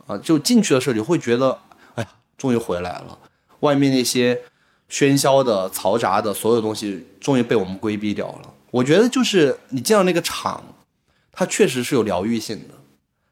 [0.07, 0.17] 啊！
[0.17, 1.57] 就进去的时候，你会觉得，
[1.95, 3.17] 哎呀，终于回来了。
[3.59, 4.39] 外面那些
[4.89, 8.50] 喧嚣的、嘈杂的所有东西，终于被我们规避掉了。
[8.71, 10.63] 我觉得就是你进到那个场，
[11.31, 12.75] 它确实是有疗愈性的。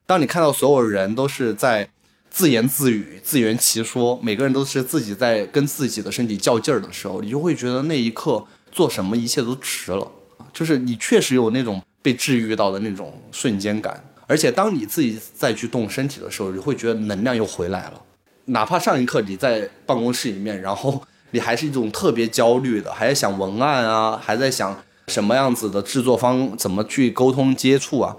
[0.05, 1.89] 当你看到所有人都是在
[2.29, 10.11] 自言自语、自圆其说，每个人都是自己在跟自己的身体较劲儿的时候，你就会觉得那一刻做什么一切都值了。
[10.51, 14.03] 就是你确实有那种被治愈到的那种瞬间感。
[14.27, 18.01] 而且当你自己再去动身体的时候，你会觉得能量又回来了。
[18.45, 24.83] 哪怕上一刻你在办公室里面，然后你还是一种特别焦虑的，还在想文案啊，还在想。
[25.09, 28.15] 什么样子的制作方怎么去沟通接触啊？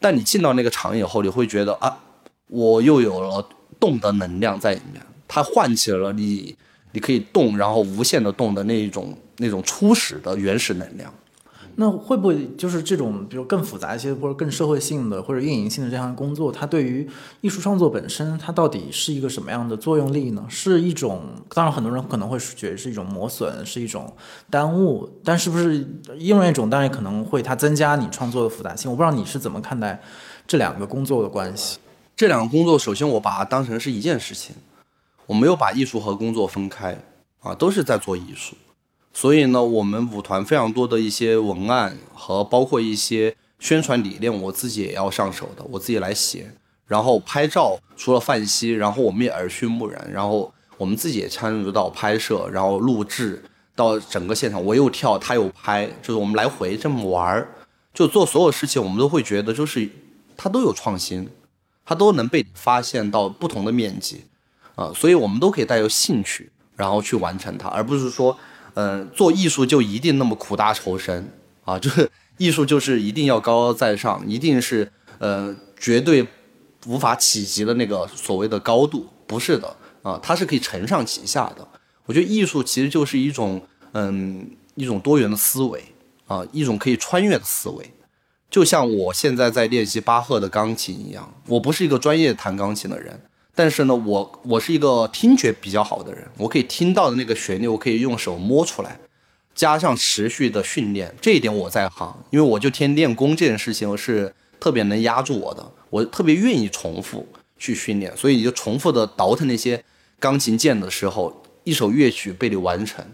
[0.00, 1.98] 但你进到那个厂以后，你会觉得啊，
[2.48, 3.46] 我又有了
[3.78, 6.56] 动的能量在里面，它唤起了你，
[6.92, 11.12] 你可以动，然后无限的动的那一种那种初始的原始能量。
[11.80, 17.08] 那会不会就是这种，比如更复杂一些或者更社会性的或者运营性的这样的工作，它对于
[17.40, 20.44] 艺术创作本身，它到底是一个什么样的作用力呢？
[20.46, 21.22] 是一种，
[21.54, 24.14] 当然很多人可能会觉得是一种磨损，是一种
[24.50, 28.90] 耽误，但是不是另外一种，当然可能会它增加你创作的复杂性。
[28.90, 29.98] 我不知道你是怎么看待
[30.46, 31.78] 这两个工作的关系？
[32.14, 34.54] 这两个工作，首先我把它当成是一件事情，
[35.24, 36.98] 我没有把艺术和工作分开
[37.40, 38.54] 啊，都是在做艺术。
[39.12, 46.52] 所以呢，我们舞团非常多的一些文案和包括一些宣传理念，我自己也要上手的，我自己来写。
[46.86, 53.42] 然后拍照，除了范西，然后我们也耳濡目染，然后我们自己也参与到拍摄，然后录制
[53.76, 57.48] 到整个现场，我又跳，他又拍，就是我们来回这么玩儿，
[57.92, 59.88] 就做所有事情，我们都会觉得就是
[60.36, 61.28] 他都有创新，
[61.84, 64.24] 他都能被发现到不同的面积
[64.76, 68.36] 啊，所以我们都可以带有兴趣，然后去完成它，而不是说。
[68.74, 71.32] 嗯，做艺术就一定那么苦大仇深
[71.64, 71.78] 啊？
[71.80, 76.26] 就是艺术就是一定要高高在上，一定是呃绝对
[76.86, 79.06] 无法企及的那个所谓的高度？
[79.26, 81.66] 不是的啊，它是可以承上启下的。
[82.06, 85.84] 我觉得艺术其实就是一种嗯一种多元的思维
[86.26, 87.90] 啊，一种可以穿越的思维。
[88.50, 93.20] 就像我现在在练习巴赫的钢琴一样，我不是一个专业弹钢琴的人。
[93.54, 98.98] 但是呢，我我是一个听觉比较好的人，我可以听到的那个旋律，我可以用手摸出来，
[99.54, 107.26] 加上持续的训练，这一点我在行，因为我就天练功这件事情我是特别能压住我的，我特别愿意重复
[107.58, 109.82] 去训练，所以你就重复的倒腾那些
[110.18, 113.04] 钢琴键的时候，一首乐曲被你完成。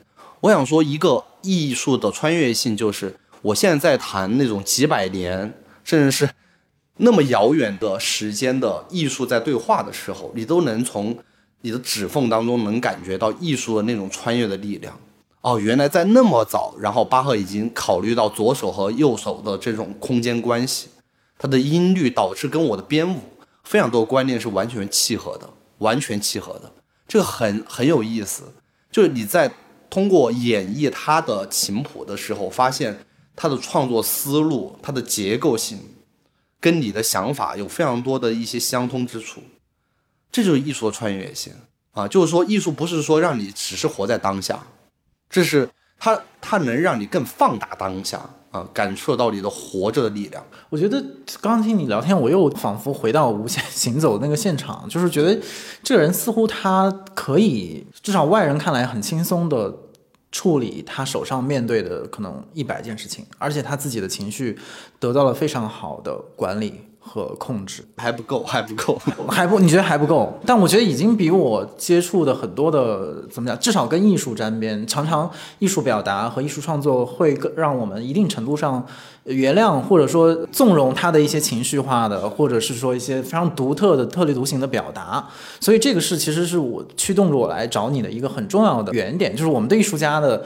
[0.40, 6.28] 我想说，一个艺术的穿越性，就是我现在在弹那种几百年，甚至是。
[6.98, 11.16] 那么遥远的时间的艺术在对话的时候，你都能从
[11.60, 14.98] 你的指缝当中能感觉到艺术的那种穿越的力量。
[15.42, 20.88] 哦，原来在那么早，然后巴赫已经考虑到左手和右手的这种空间关系，
[21.38, 23.20] 他的音律导致跟我的编舞
[23.62, 26.72] 非常多观念是完全契合的，完全契合的。
[27.06, 28.42] 这个很很有意思，
[28.90, 29.52] 就是你在
[29.88, 32.98] 通过演绎他的琴谱的时候，发现
[33.36, 35.78] 他的创作思路，他的结构性。
[36.60, 39.40] 跟你的想法有非常多的一些相通之处，
[40.32, 41.52] 这就是艺术的穿越性
[41.92, 42.08] 啊！
[42.08, 44.66] 就是说，艺术不是说让你只是活在当下，
[45.30, 45.68] 这是
[45.98, 48.20] 它它能让你更放大当下
[48.50, 50.44] 啊，感受到你的活着的力量。
[50.68, 51.00] 我觉得
[51.40, 55.38] 刚刚听你聊天，我又仿佛回到无限行走那个现场，就是觉得
[55.82, 59.74] 这个人似乎他可以，至少外人看来很轻松的。
[60.36, 64.58] 处理他手上面对的可能一百件事情，而且他自己的情绪
[64.98, 66.82] 得到了非常好的管理。
[67.08, 69.60] 和控制还不够， 还不够，还不？
[69.60, 70.36] 你觉得还不够？
[70.44, 75.30] 但我觉得已经比我接触的很多的怎么讲，至少跟艺术沾边，常常
[75.60, 78.84] 艺术表达和艺术创作会更让我们一定程度上
[79.26, 85.26] 原谅或者说纵容他的一些情绪化的，或者是说一些非常独特的、特立独行的表达。
[85.60, 90.44] 所以这个是其实是我驱动着我来找你的一个很重要的原点，就是我们对艺术家的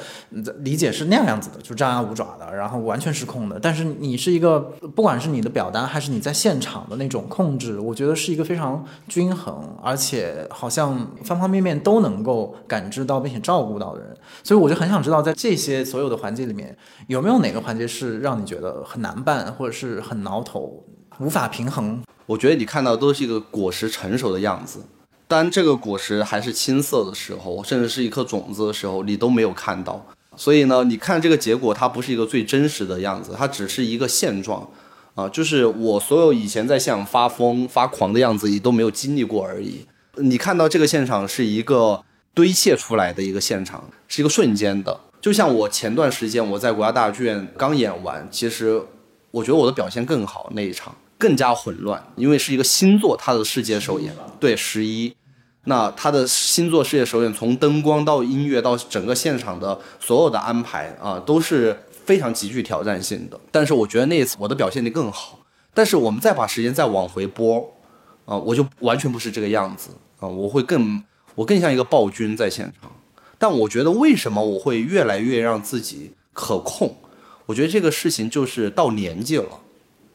[0.61, 3.59] 理解是那样样子的，就张牙舞爪的，然后完全失控的。
[3.61, 4.59] 但是你是一个，
[4.95, 14.17] 不管是你的表达还是你在现场的那种控制，我觉得是一个非常均衡，而且好像方方面面都能够感知到并且照顾到的人。
[14.43, 16.77] 所以我就很想知道，在这些所有的环节里面，
[17.09, 20.85] 有没有哪个环节是让你觉得很难办，或者是很挠头、
[21.19, 22.03] 无法平衡？
[22.27, 24.85] 我觉得你看到都是一个果实成熟的样子，
[25.27, 30.07] 当这个果实还是青涩的时候，甚至是一颗种子的时候，你都没有看到。
[30.37, 34.67] 所以呢，你看这个结果，它不是一个最真实的样子，它只是一个现状，
[35.15, 39.85] 啊，就是我所有以前在现场发疯发狂的样子，你都没有经历过而已。
[40.17, 42.03] 你看到这个现场是一个
[42.33, 45.01] 堆砌出来的一个现场，是一个瞬间的。
[45.21, 48.83] 就像我前段时间我在国家大剧院刚演完，其实
[49.31, 55.15] 我觉得我的表现更好那一场更加混乱，因为是一个新作它的世界首演，对十一。
[55.65, 63.39] 那他的星座世界首演，从灯光到音乐到整个现场的所有的安排啊，都是非常极具挑战性的。
[63.51, 65.39] 但是我觉得那一次我的表现力更好。
[65.75, 67.59] 但是我们再把时间再往回拨，
[68.25, 71.05] 啊，我就完全不是这个样子啊，我会更
[71.35, 72.91] 我更像一个暴君在现场。
[73.41, 76.95] 但我觉得为什么我会越来越让自己可控？
[77.47, 79.63] 我觉得这个事情就是到年纪了。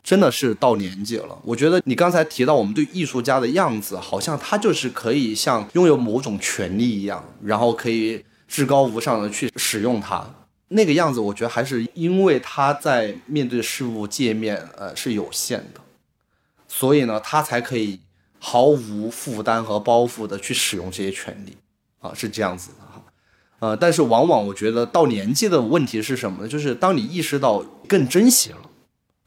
[0.04, 10.24] 真的是到年纪了，我觉得你刚才提到我们对艺术家的样子，好像他就是可以像拥有某种权利一样，然后可以至高无上的去使用它。
[10.68, 15.82] 那个样子，我觉得还是因为他在面对事物界面，呃，是有限的，
[16.68, 18.00] 所以呢，他才可以
[18.38, 21.58] 毫无负担和包袱的去使用这些权利，
[22.00, 22.95] 啊，是这样子的，
[23.60, 26.48] 呃，但是往往我觉得到年纪的问题是什么呢？
[26.48, 28.58] 就是当你意识到更珍惜了。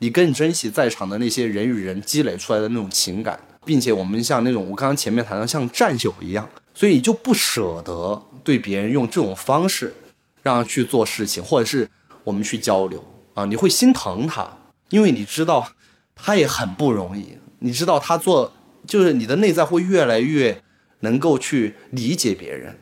[0.00, 9.92] 你更珍惜在场的那些人与人积累出来的那种情感，并且我们像那种我刚刚前面谈到像战友一样，所以你就不舍得对别人用这种方式
[10.40, 11.90] 让他去做事情，或者是
[12.22, 13.04] 我们去交流
[13.34, 14.48] 啊，你会心疼他，
[14.90, 15.66] 因为你知道
[16.14, 18.52] 他也很不容易，你知道他做
[18.86, 20.62] 就是你的内在会越来越
[21.00, 22.78] 能够去理解别人，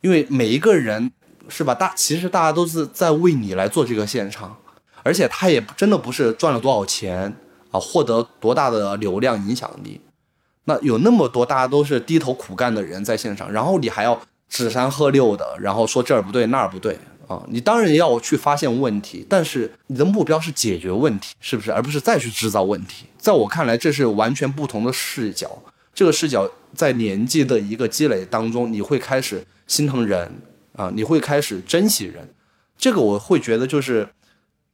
[0.00, 1.10] 因为每一个人
[1.48, 1.74] 是吧？
[1.74, 4.56] 大其实大家都是在为你来做这个现场。
[5.02, 7.34] 而且他也真的不是赚了多少钱
[7.70, 9.98] 啊，获得多大的流量影响力，
[10.64, 21.72] 那有那么多大家都是低头苦干的人在现场，然后你还要指三喝六的，然后说这儿不对那儿不对啊，你当然要去发现问题，但是你的目标是解决问题，是不是？
[21.72, 23.06] 而不是再去制造问题。
[23.16, 25.62] 在我看来，这是完全不同的视角。
[25.94, 30.28] 这个视角在年纪的一个积累当中，你会开始心疼人
[30.74, 32.28] 啊，你会开始珍惜人。
[32.76, 34.08] 这个我会觉得就是。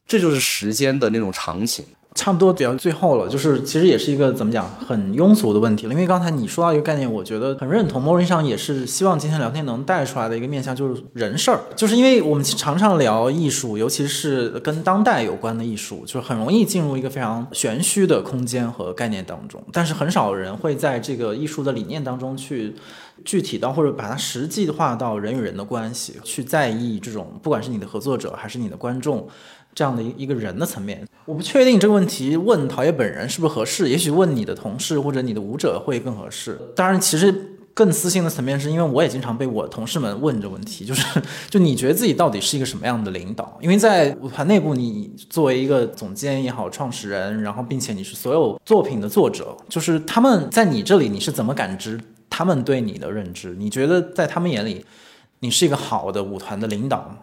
[0.08, 1.84] 这就是时间的那种长情，
[2.14, 5.92] 差不多比较最后了，就是其实也是一个怎么讲很庸俗的问题了。
[5.92, 11.58] 因为刚才你说到一个概念，我觉得很认同，某种意义上也是希望今天聊天能带出来的一个面向，就是人事儿。
[11.74, 22.76] 就是因为我们常常聊艺术，尤其是跟当代有关的艺术，就是很容易进入一个非常玄虚的空间和概念当中，但是很少人会在这个艺术的理念当中去
[23.24, 29.28] 具体到或者把它实际化到人与人的关系，去在意这种不管是你的合作者还是你的观众。
[29.74, 36.58] 这样的一一个人的层面，我不确定这个问题问陶冶本人是不是合适，也许问你的同事或者你的舞者会更合适。
[36.74, 37.30] 当然，其实
[37.74, 43.58] 更私心的层面是因为我也经常被我同事们问这问题，就是 就你觉得自己到底是一个什么样的领导？
[43.60, 52.00] 因为在舞团内部，你作为一个总监也好，创始人，然后并且你是所有作品的作者，就是他们在你这里你是怎么感知
[52.36, 53.54] 他们对你的认知？
[53.58, 54.84] 你觉得在他们眼里，
[55.38, 57.16] 你是一个好的舞团的领导吗？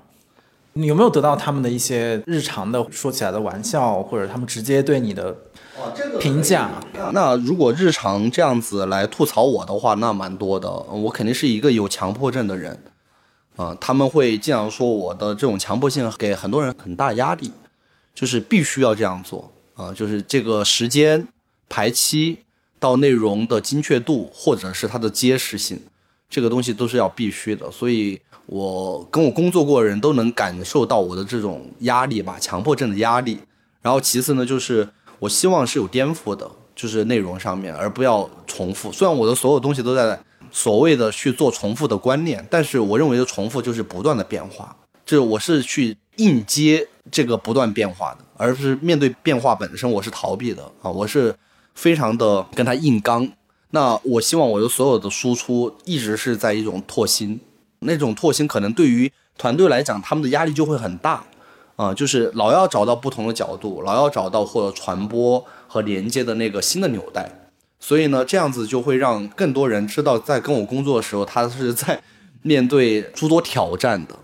[0.74, 5.38] 你有没有得到他们的一些日常的说起来的玩笑，或者他们直接对你的
[6.20, 6.72] 评价？
[7.11, 10.68] 那如果日常这样子来吐槽我的话，那蛮多的。
[10.72, 12.76] 我肯定是一个有强迫症的人，
[13.55, 17.51] 啊，他们会经常说我的这种强迫性给很多人很大压力，
[18.16, 21.28] 就是必须要这样做啊，就是这个时间
[21.70, 22.39] 排期
[22.84, 25.79] 到内容的精确度，或者是它的结实性，
[26.29, 28.19] 这个东西都是要必须的，所以。
[28.45, 33.39] 我跟我工作过的人都能感受到我的这种压力吧，强迫症的压力。
[33.81, 34.86] 然后其次呢，就是
[35.17, 38.91] 我希望是有颠覆的，就是内容上面，而不要重复。
[38.91, 40.19] 虽然我的所有东西都在
[40.51, 44.75] 所谓的去做重复的观念，但是我认为的重复就是不断的变化，
[45.05, 51.34] 就是我是去应接这个不断变化的，而是面对变化本身我是逃避的啊，我是
[51.74, 53.30] 非常的跟他硬刚。
[53.71, 57.39] 那我希望我的所有的输出一直是在一种拓新。
[57.80, 61.26] 那种拓新可能对于团队来讲，他们的压力就会很大，
[61.76, 67.49] 啊，就是老要找到不同的角度，老要找到或者传播和连接的那个新的纽带，
[67.80, 72.01] 所以呢，这样子就会让更多人知道，在跟我工作的时候，他是在
[72.41, 74.15] 面对诸多挑战的。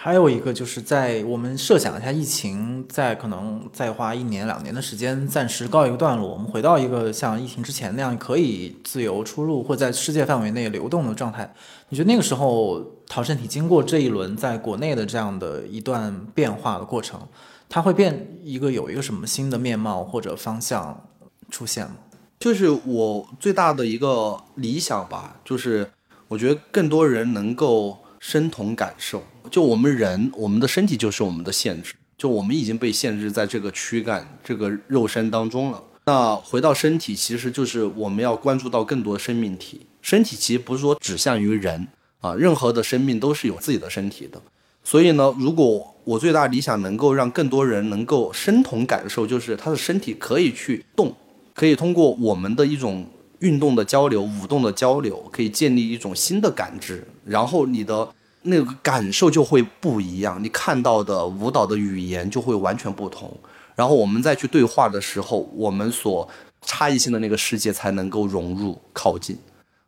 [0.00, 11.52] 还有一个就是在我们设想一下，疫情在可能再花一年两年的时间暂时告一个段落，我们回到一个像疫情之前那样可以自由出入或在世界范围内流动的状态。
[11.88, 17.20] 你觉得那个时候陶身体经过这一轮在国内的这样的一段变化的过程，
[17.68, 21.08] 它会变一个有一个什么新的面貌或者方向
[21.50, 21.96] 出现吗？
[22.38, 25.90] 就是我最大的一个理想吧，就是
[26.28, 29.22] 我觉得更多人能够身同感受。
[29.50, 35.82] 就我们人，我们的身体就是我们的限制，就我们已经被限制在这个躯干、这个肉身当中了。
[36.04, 39.86] 那回到身体，其实就是我们要关注到更多生命体。
[40.00, 41.86] 身体其实不是说指向于人
[42.20, 44.40] 啊，任何的生命都是有自己的身体的。
[44.82, 51.14] 所以呢，如果我最大理想能够让更多人能够身同感受，就是他的身体可以去动，
[51.52, 53.06] 可以通过我们的一种
[53.40, 58.08] 运动的交流、舞动的交流，可以建立一种新的感知，然后你的。
[58.42, 63.36] 那个感受就会不一样，你看到的舞蹈的语言就会完全不同。
[63.74, 66.26] 然后我们再去对话的时候，我们所
[66.62, 69.36] 差异性的那个世界才能够融入靠近。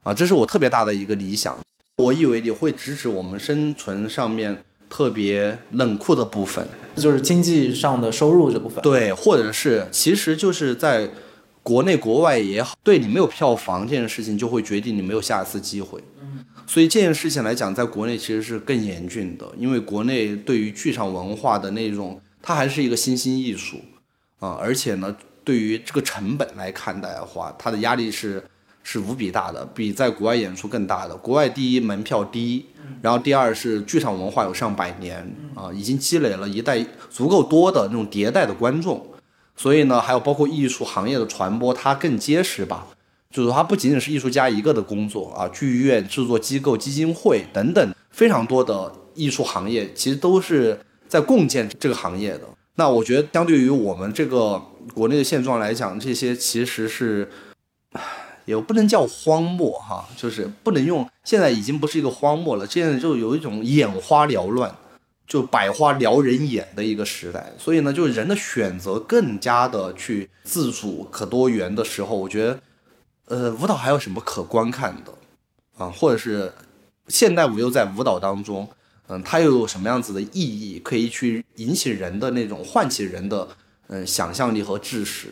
[0.03, 1.57] 啊，这是我特别大的一个理想。
[1.99, 8.83] 我以为你会直指我们生存上面特别冷酷的部分，就是经济上的收入这部分。
[8.83, 11.09] 对，或者是其实就是在
[11.63, 16.03] 国内国外也好，对你没有票房这件事情，就会决定你没有下一次机会。
[16.67, 23.79] 所以这件事情来讲，在国内其实是更严峻的，因为国内对于剧场文化的那种，它还是一个新兴艺术
[24.39, 28.43] 啊，而且呢，对于这个成本来看待的话，它的压力是
[28.85, 31.17] 是无比大的，比在国外演出更大的。
[31.17, 32.67] 国外第一门票低，
[33.03, 35.19] 然后第二是剧场文化有上百年
[35.57, 39.05] 啊，已经积累了一代足够多的那种迭代的观众，
[39.61, 42.87] 所以呢，还有包括艺术行业的传播，它更结实吧。
[43.31, 52.41] 就是它不仅仅是艺术家一个的工作啊，剧院、制作机构、基金会等等非常多的艺术行业，其实都是在共建这个行业的。
[52.77, 54.59] 那我觉得，相对于我们这个
[54.95, 57.31] 国内的现状来讲，这些其实是
[58.47, 64.75] 也不能叫荒漠哈，就是不能用现在已经不是一个荒漠了，现在就有一种眼花缭乱，
[65.31, 67.55] 就百花撩人眼的一个时代。
[67.59, 72.61] 所以呢，就是人的选择更加的去自主、可多元的时候，我觉得。
[73.27, 75.15] 呃，舞蹈还有什么可观看的
[75.79, 75.89] 啊？
[75.89, 76.53] 或者是
[77.07, 78.69] 现代舞又在舞蹈当中，
[79.07, 83.47] 嗯，它又有什么样子的意义，可以去引起人的那种唤起人的
[83.87, 85.29] 嗯想象力和知识？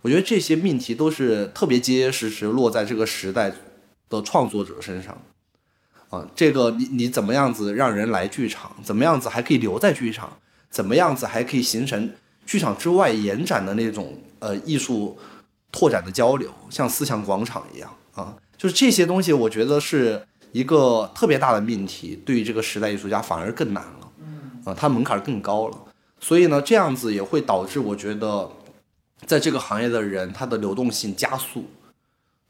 [0.00, 3.52] 我觉得这些命题都是特别结结实实落在这个时代
[4.08, 5.20] 的创作者身上
[6.14, 6.26] 啊。
[6.34, 8.70] 这个你你怎么样子让人来剧场？
[8.84, 10.32] 怎么样子还可以留在剧场？
[10.70, 12.10] 怎么样子还可以形成
[12.46, 15.18] 剧场之外延展的那种呃艺术？
[15.76, 24.12] 拓展的交流，像思想广场一样啊，就是这些东西，我觉得是一个特别大的命题，对于这个时代艺术家反而更难了，
[24.66, 25.76] 啊，它门槛更高了，
[26.20, 28.48] 所以呢，这样子也会导致我觉得，
[29.26, 31.64] 在这个行业的人，他的流动性加速，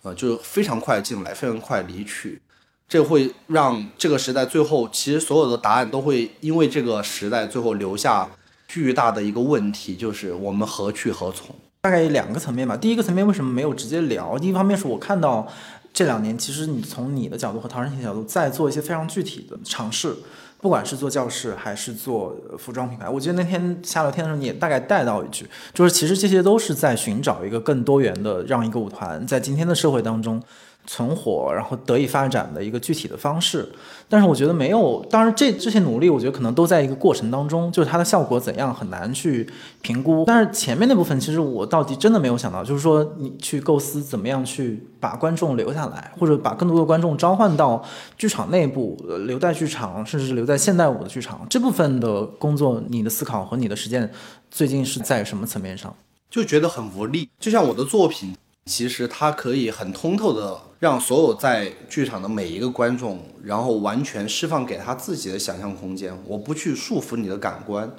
[0.02, 2.42] 啊，就非常快进来，非常快离去，
[2.86, 8.28] 这会让这个时代最后，其实所有的答案都会因为这个时代最后留下
[8.68, 11.54] 巨大的一个问题，就是我们何去何从。
[11.80, 12.76] 大概两个层面吧。
[12.76, 14.38] 第一个层面为什么没有直接聊？
[14.38, 15.46] 第一方面是我看到
[15.92, 20.14] 这两年，其实你从你的角度和陶然亭的角度在做一些非常具体的尝试，
[20.60, 23.08] 不管是做教室还是做服装品牌。
[23.08, 30.42] 我记得那天下聊天的时候，你也大概带到一句，就是其实这些都是在寻找一个更多元的，让一个舞团在今天的社会当中。
[30.86, 33.66] 存活，然后得以发展的一个具体的方式，
[34.08, 39.48] 但是我觉得没有，当然这这些努力，我觉得可能都在一个过程当中，就是它的效果怎样很难去
[39.80, 40.24] 评估。
[40.26, 47.82] 但是前面那部分，其实我到底真的没有想到，就是说你去构思怎么样去把观众留下来，或者把更多的观众召唤到
[48.18, 54.10] 剧场内部，留在剧场，甚至是留在现代舞的剧场这部分的工作，你的思考和你的实践，
[54.50, 55.94] 最近是在什么层面上？
[56.30, 58.34] 就觉得很无力，就像我的作品。
[58.66, 66.18] 其实它可以很通透的让所有在剧场的每一个观众，然后完全释放给他自己的想象空间。
[66.26, 67.90] 我不去束缚你的感官，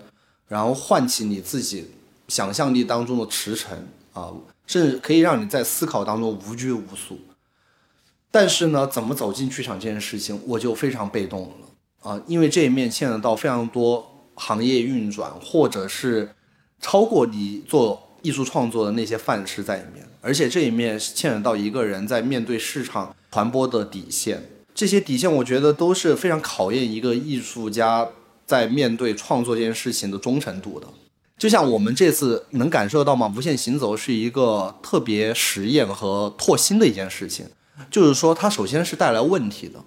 [0.48, 1.92] 然后唤起你自己
[2.28, 3.76] 想象力当中的驰骋
[4.14, 4.34] 啊，
[4.66, 7.20] 甚至可以让你在思考当中无拘无束。
[8.32, 16.34] 但是呢，怎么走进剧场这件事情，我就非常被动了啊，因为这一面牵扯到非常多行业运转，或者是
[16.82, 18.02] 超过你做。
[18.26, 28.10] 艺术创作的那些范式在里面，而且这一面牵扯到一个人在面对市场传播的底线，这些底线我觉得都是非常考验一个艺术家
[28.48, 30.88] 在面对创作这件事情的忠诚度的。
[31.38, 33.32] 就像我们这次能感受到吗？
[33.36, 37.46] 无限行走是一个特别实验和拓新的一件事情，
[37.92, 39.80] 就是说它首先是带来问题的，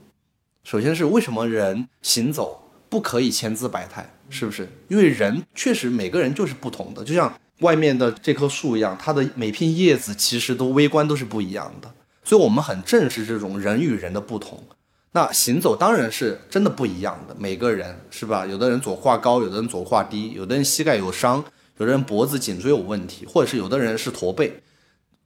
[0.63, 4.69] 首先是为什么人行走不可以千姿百态，是不是？
[4.89, 11.93] 因为人确实每个人就是不同的，就像外面的这棵树一样，它的每片叶子其实都微观都是不一样的，
[12.25, 14.63] 所以我们很正视这种人与人的不同。
[15.13, 18.47] 那行走当然是真的不一样的，每个人是吧？
[18.47, 21.43] 有的人左胯高，有的人左胯低，有的人膝盖有伤，
[21.79, 24.63] 有的人脖子颈椎有问题，或者是有的人是驼背，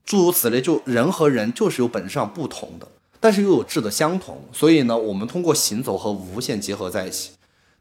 [0.04, 0.62] 诸如此类。
[0.62, 2.86] 就人和人就是有本质上不同的，
[3.18, 4.42] 但是又有质的相同。
[4.52, 7.32] 所以呢，我们通过行走和无限结合在一起。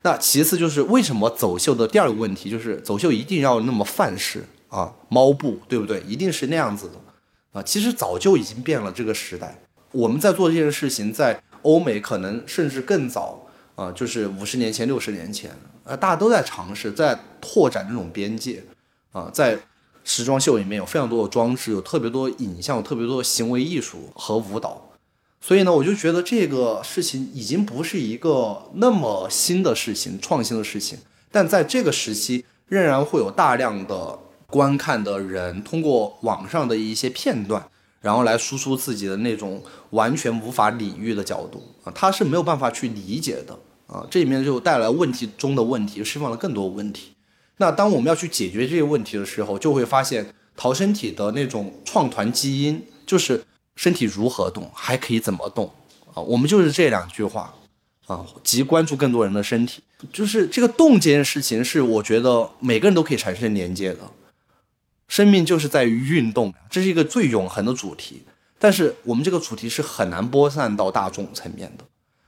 [0.01, 6.01] 那其次就是为什么走秀的第二个问题就是走秀一定要那么范式啊，猫步对不对？
[6.07, 7.63] 一定是那样子的啊。
[7.63, 9.59] 其实早就已经变了这个时代，
[9.91, 11.41] 我们在做这件事情在。
[11.63, 13.39] 欧美可能甚至更早
[13.75, 15.51] 啊，就是五十年前、六十年前，
[15.83, 18.63] 呃，大家都在尝试，在拓展这种边界
[19.11, 19.55] 啊，在
[20.03, 24.89] 时装秀里面有非常多的装置，有特别多影像，有特别多的行为艺术和舞蹈，
[25.41, 30.99] 所以呢，我就觉得这个事情已经不是一个那么新的事情、创新的事情，
[31.31, 34.17] 但在这个时期，仍然会有大量的
[34.47, 37.65] 观看的人通过网上的一些片段。
[38.01, 39.61] 然后来输出自己的那种
[39.91, 47.11] 完全无法理喻的角度啊，他是没有办法去理解的啊，这里面就带来问题中的问题，释放了更多问题。
[47.57, 53.43] 那当我们要去解决这些问题的时候，就会发现逃生体的那种创团基因就是
[53.81, 55.65] 身体如何动，还可以怎么动
[56.13, 56.21] 啊？
[56.21, 57.51] 我们就是这两句话
[58.05, 59.81] 啊，即关注更多人的身体，
[60.13, 64.01] 就是这个动这件事情是我觉得每个人都可以产生连接的。
[65.07, 68.21] 生命就是在于运动，这是一个最永恒的主题。
[68.59, 71.83] 但是我们这个主题是很难播散到大众层面的。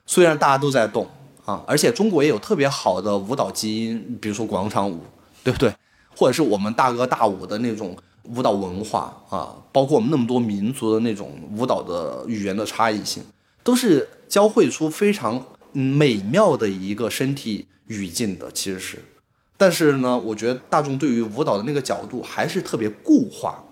[0.07, 1.07] 虽然大家都在动
[1.45, 5.01] 啊，而且中国也有特别好的舞蹈基因，比如说广场舞，
[5.43, 5.71] 对不对？
[6.15, 13.23] 或者是我们大哥大舞的那种舞蹈文化啊，包括我们那么多民族的那种舞蹈的语言的差异性，
[13.63, 18.51] 都是交汇出非常美妙的一个身体语境的。
[18.51, 18.99] 其实是。
[19.57, 23.63] 但是呢，我觉得大众对于舞蹈的那个角度还是特别固化，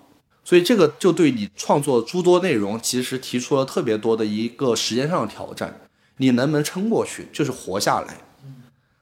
[0.44, 5.82] 所以这个就对你创作诸多内容其实提出了特别多的一个时间上的挑战。
[6.18, 8.18] 你能不能撑过去，就是活下来。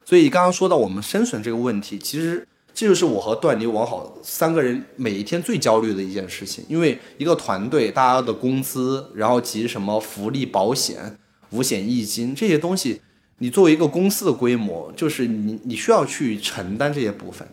[0.04, 6.64] 所以刚刚说到我们生存这个问题，其实这就是我和段尼、王好三个人每一天最焦虑的一件事情。
[6.68, 11.18] 因为一个团队，大家的工资，然后及什么福利、保险、
[11.50, 13.00] 五险一金这些东西。
[13.42, 17.48] 你作为一个公司的规模，就是你你需要去承担这些部分，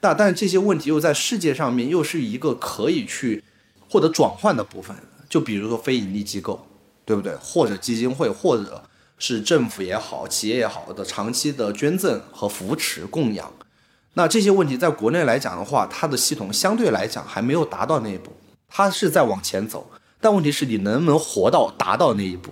[0.00, 3.42] 但但这些问题又在世界上面又是一个可以去
[3.88, 4.96] 获得转换的部分，
[5.28, 6.64] 就比如说非盈利机构，
[7.04, 7.34] 对不对？
[7.40, 8.84] 或者基金会，或者
[9.18, 13.52] 是政府也好，企业也好的长期的捐赠和扶持供养，
[14.18, 18.32] 那这些问题在国内来讲的话，它的系统相对来讲还没有达到那一步，
[18.66, 19.90] 它是在往前走，
[20.22, 22.50] 但问题是你能不能活到达到那一步？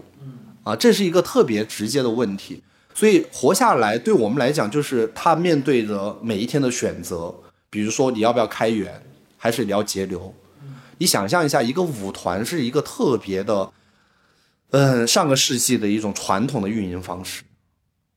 [0.62, 2.62] 啊，这是一个特别直接的问题，
[2.92, 7.34] 所以活下来对我们来讲，就是他面对着每一天的选择，
[7.70, 9.02] 比如说你要不要开源，
[9.38, 10.34] 还是你要节流？
[10.98, 13.72] 你想象一下，一个舞团是一个特别的，
[14.70, 17.42] 嗯，上个世纪的一种传统的运营方式，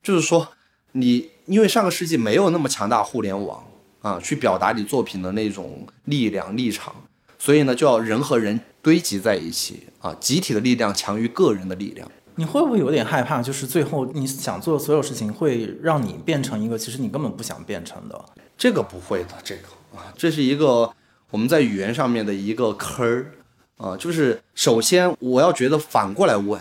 [0.02, 0.48] 就是说
[0.92, 3.64] 你因为上个世纪没有那么强大互联网
[4.02, 6.94] 啊，去表达你作品的那种力量立场，
[7.38, 12.08] 所以呢，就要人和人堆积在一起啊，集体的力量强于个人的力量。
[12.36, 13.42] 你会不会有点害怕？
[13.42, 18.24] 就是最后你想做的所有事情，会让你变成一个其实你根本不想变成的。
[18.56, 19.62] 这个不会的，这个
[19.98, 20.92] 啊，这是一个
[21.30, 23.32] 我们在语言上面的一个坑儿
[23.76, 23.96] 啊。
[23.96, 26.60] 就是首先我要觉得反过来问，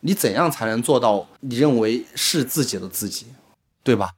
[0.00, 3.26] 你怎样才能做到你认为是自己的自己，
[3.82, 4.10] 对吧？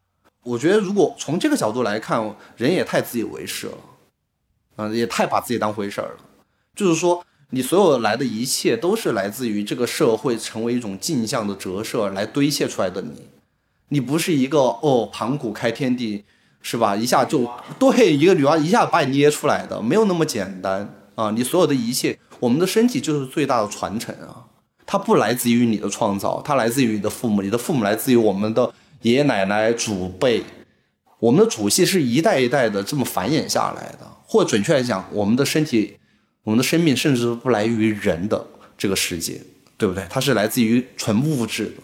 [0.42, 3.78] 我觉得如果从这个角度来看，人也太自以为是了，
[4.76, 6.18] 啊，也太把自己当回事儿了。
[6.74, 7.24] 就是说。
[7.54, 13.28] 你所有来的一切都是来自于这个社会成为一种镜像的折射来堆砌出来的你，
[13.90, 16.24] 你不是一个哦盘古开天地
[16.62, 16.96] 是吧？
[16.96, 17.46] 一下就
[17.78, 21.30] 对一个女娲一下把你捏出来的，没有那么简单啊！
[21.32, 24.48] 你所有的一切，我们的身体就是最大的传承啊！
[24.86, 28.72] 它不来自于你的创造，它来自于你的父母，你的父母来自于我们的
[29.02, 30.42] 爷爷奶奶祖辈，
[31.18, 35.98] 我们的祖系是一代一代的这么繁衍下来的，或准确来讲，我们的身体。
[36.44, 38.44] 我们的生命甚至不来于人的
[38.76, 39.40] 这个世界，
[39.78, 40.04] 对不对？
[40.10, 41.74] 它是来自于纯物质的，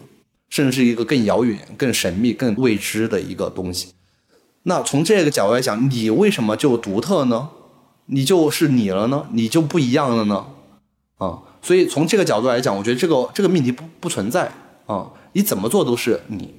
[0.49, 3.93] 甚至是一个更遥远、更神秘、更未知的一个东西。
[4.63, 7.51] 那从这个角度来讲，你为什么就独特呢？
[8.07, 9.27] 你就是你了呢？
[9.31, 10.47] 你就不一样了呢？
[11.19, 14.51] 啊，所以从这个角度来讲，我觉得这个这个命题不不存在
[14.87, 15.09] 啊。
[15.31, 16.53] 你怎么做都是你，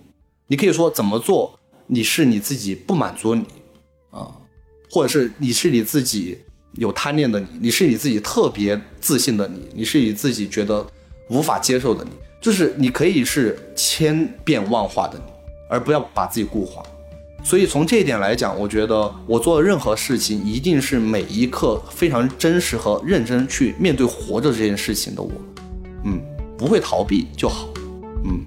[0.50, 3.44] 你可以说怎么做你是你自己不满足你
[4.10, 4.28] 啊，
[4.90, 6.36] 或者是你是你自己。
[6.74, 10.86] 有贪念的你，你是你自己特别自信的你，你是你自己觉得
[11.28, 15.24] 无法接受的你，就是你可以是千变万化的你，
[15.68, 16.80] 而不要把自己固化。
[17.42, 25.32] 所以从这一点来讲，我觉得我做的任何事情，一定是每一刻非常真实和认真去面对活着这件事情的我，
[26.04, 26.22] 嗯，
[26.56, 27.68] 不会逃避就好，
[28.24, 28.46] 嗯。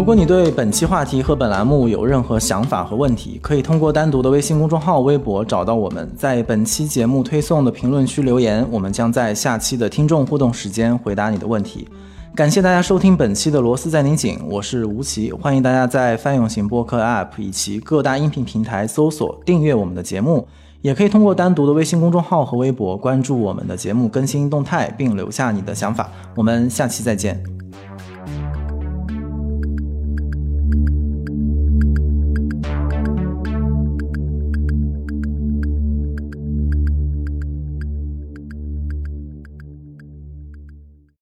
[0.00, 11.86] 如果你对本期话题和本栏目有任何想法和问题，可以通过单独的微信公众号、微博找到我们，在本期节目推送的评论区留言，我们将在下期的听众互动时间回答你的问题。
[12.34, 20.48] 感谢大家收听本期的螺丝在拧紧，我是吴奇，欢迎大家在泛用型播客 App 以及各大音频平台搜索订阅我们的节目，
[20.80, 26.08] 也可以通过单独的微信公众号和微博关注我们的节目更新动态，并留下你的想法。
[26.34, 27.38] 我们下期再见。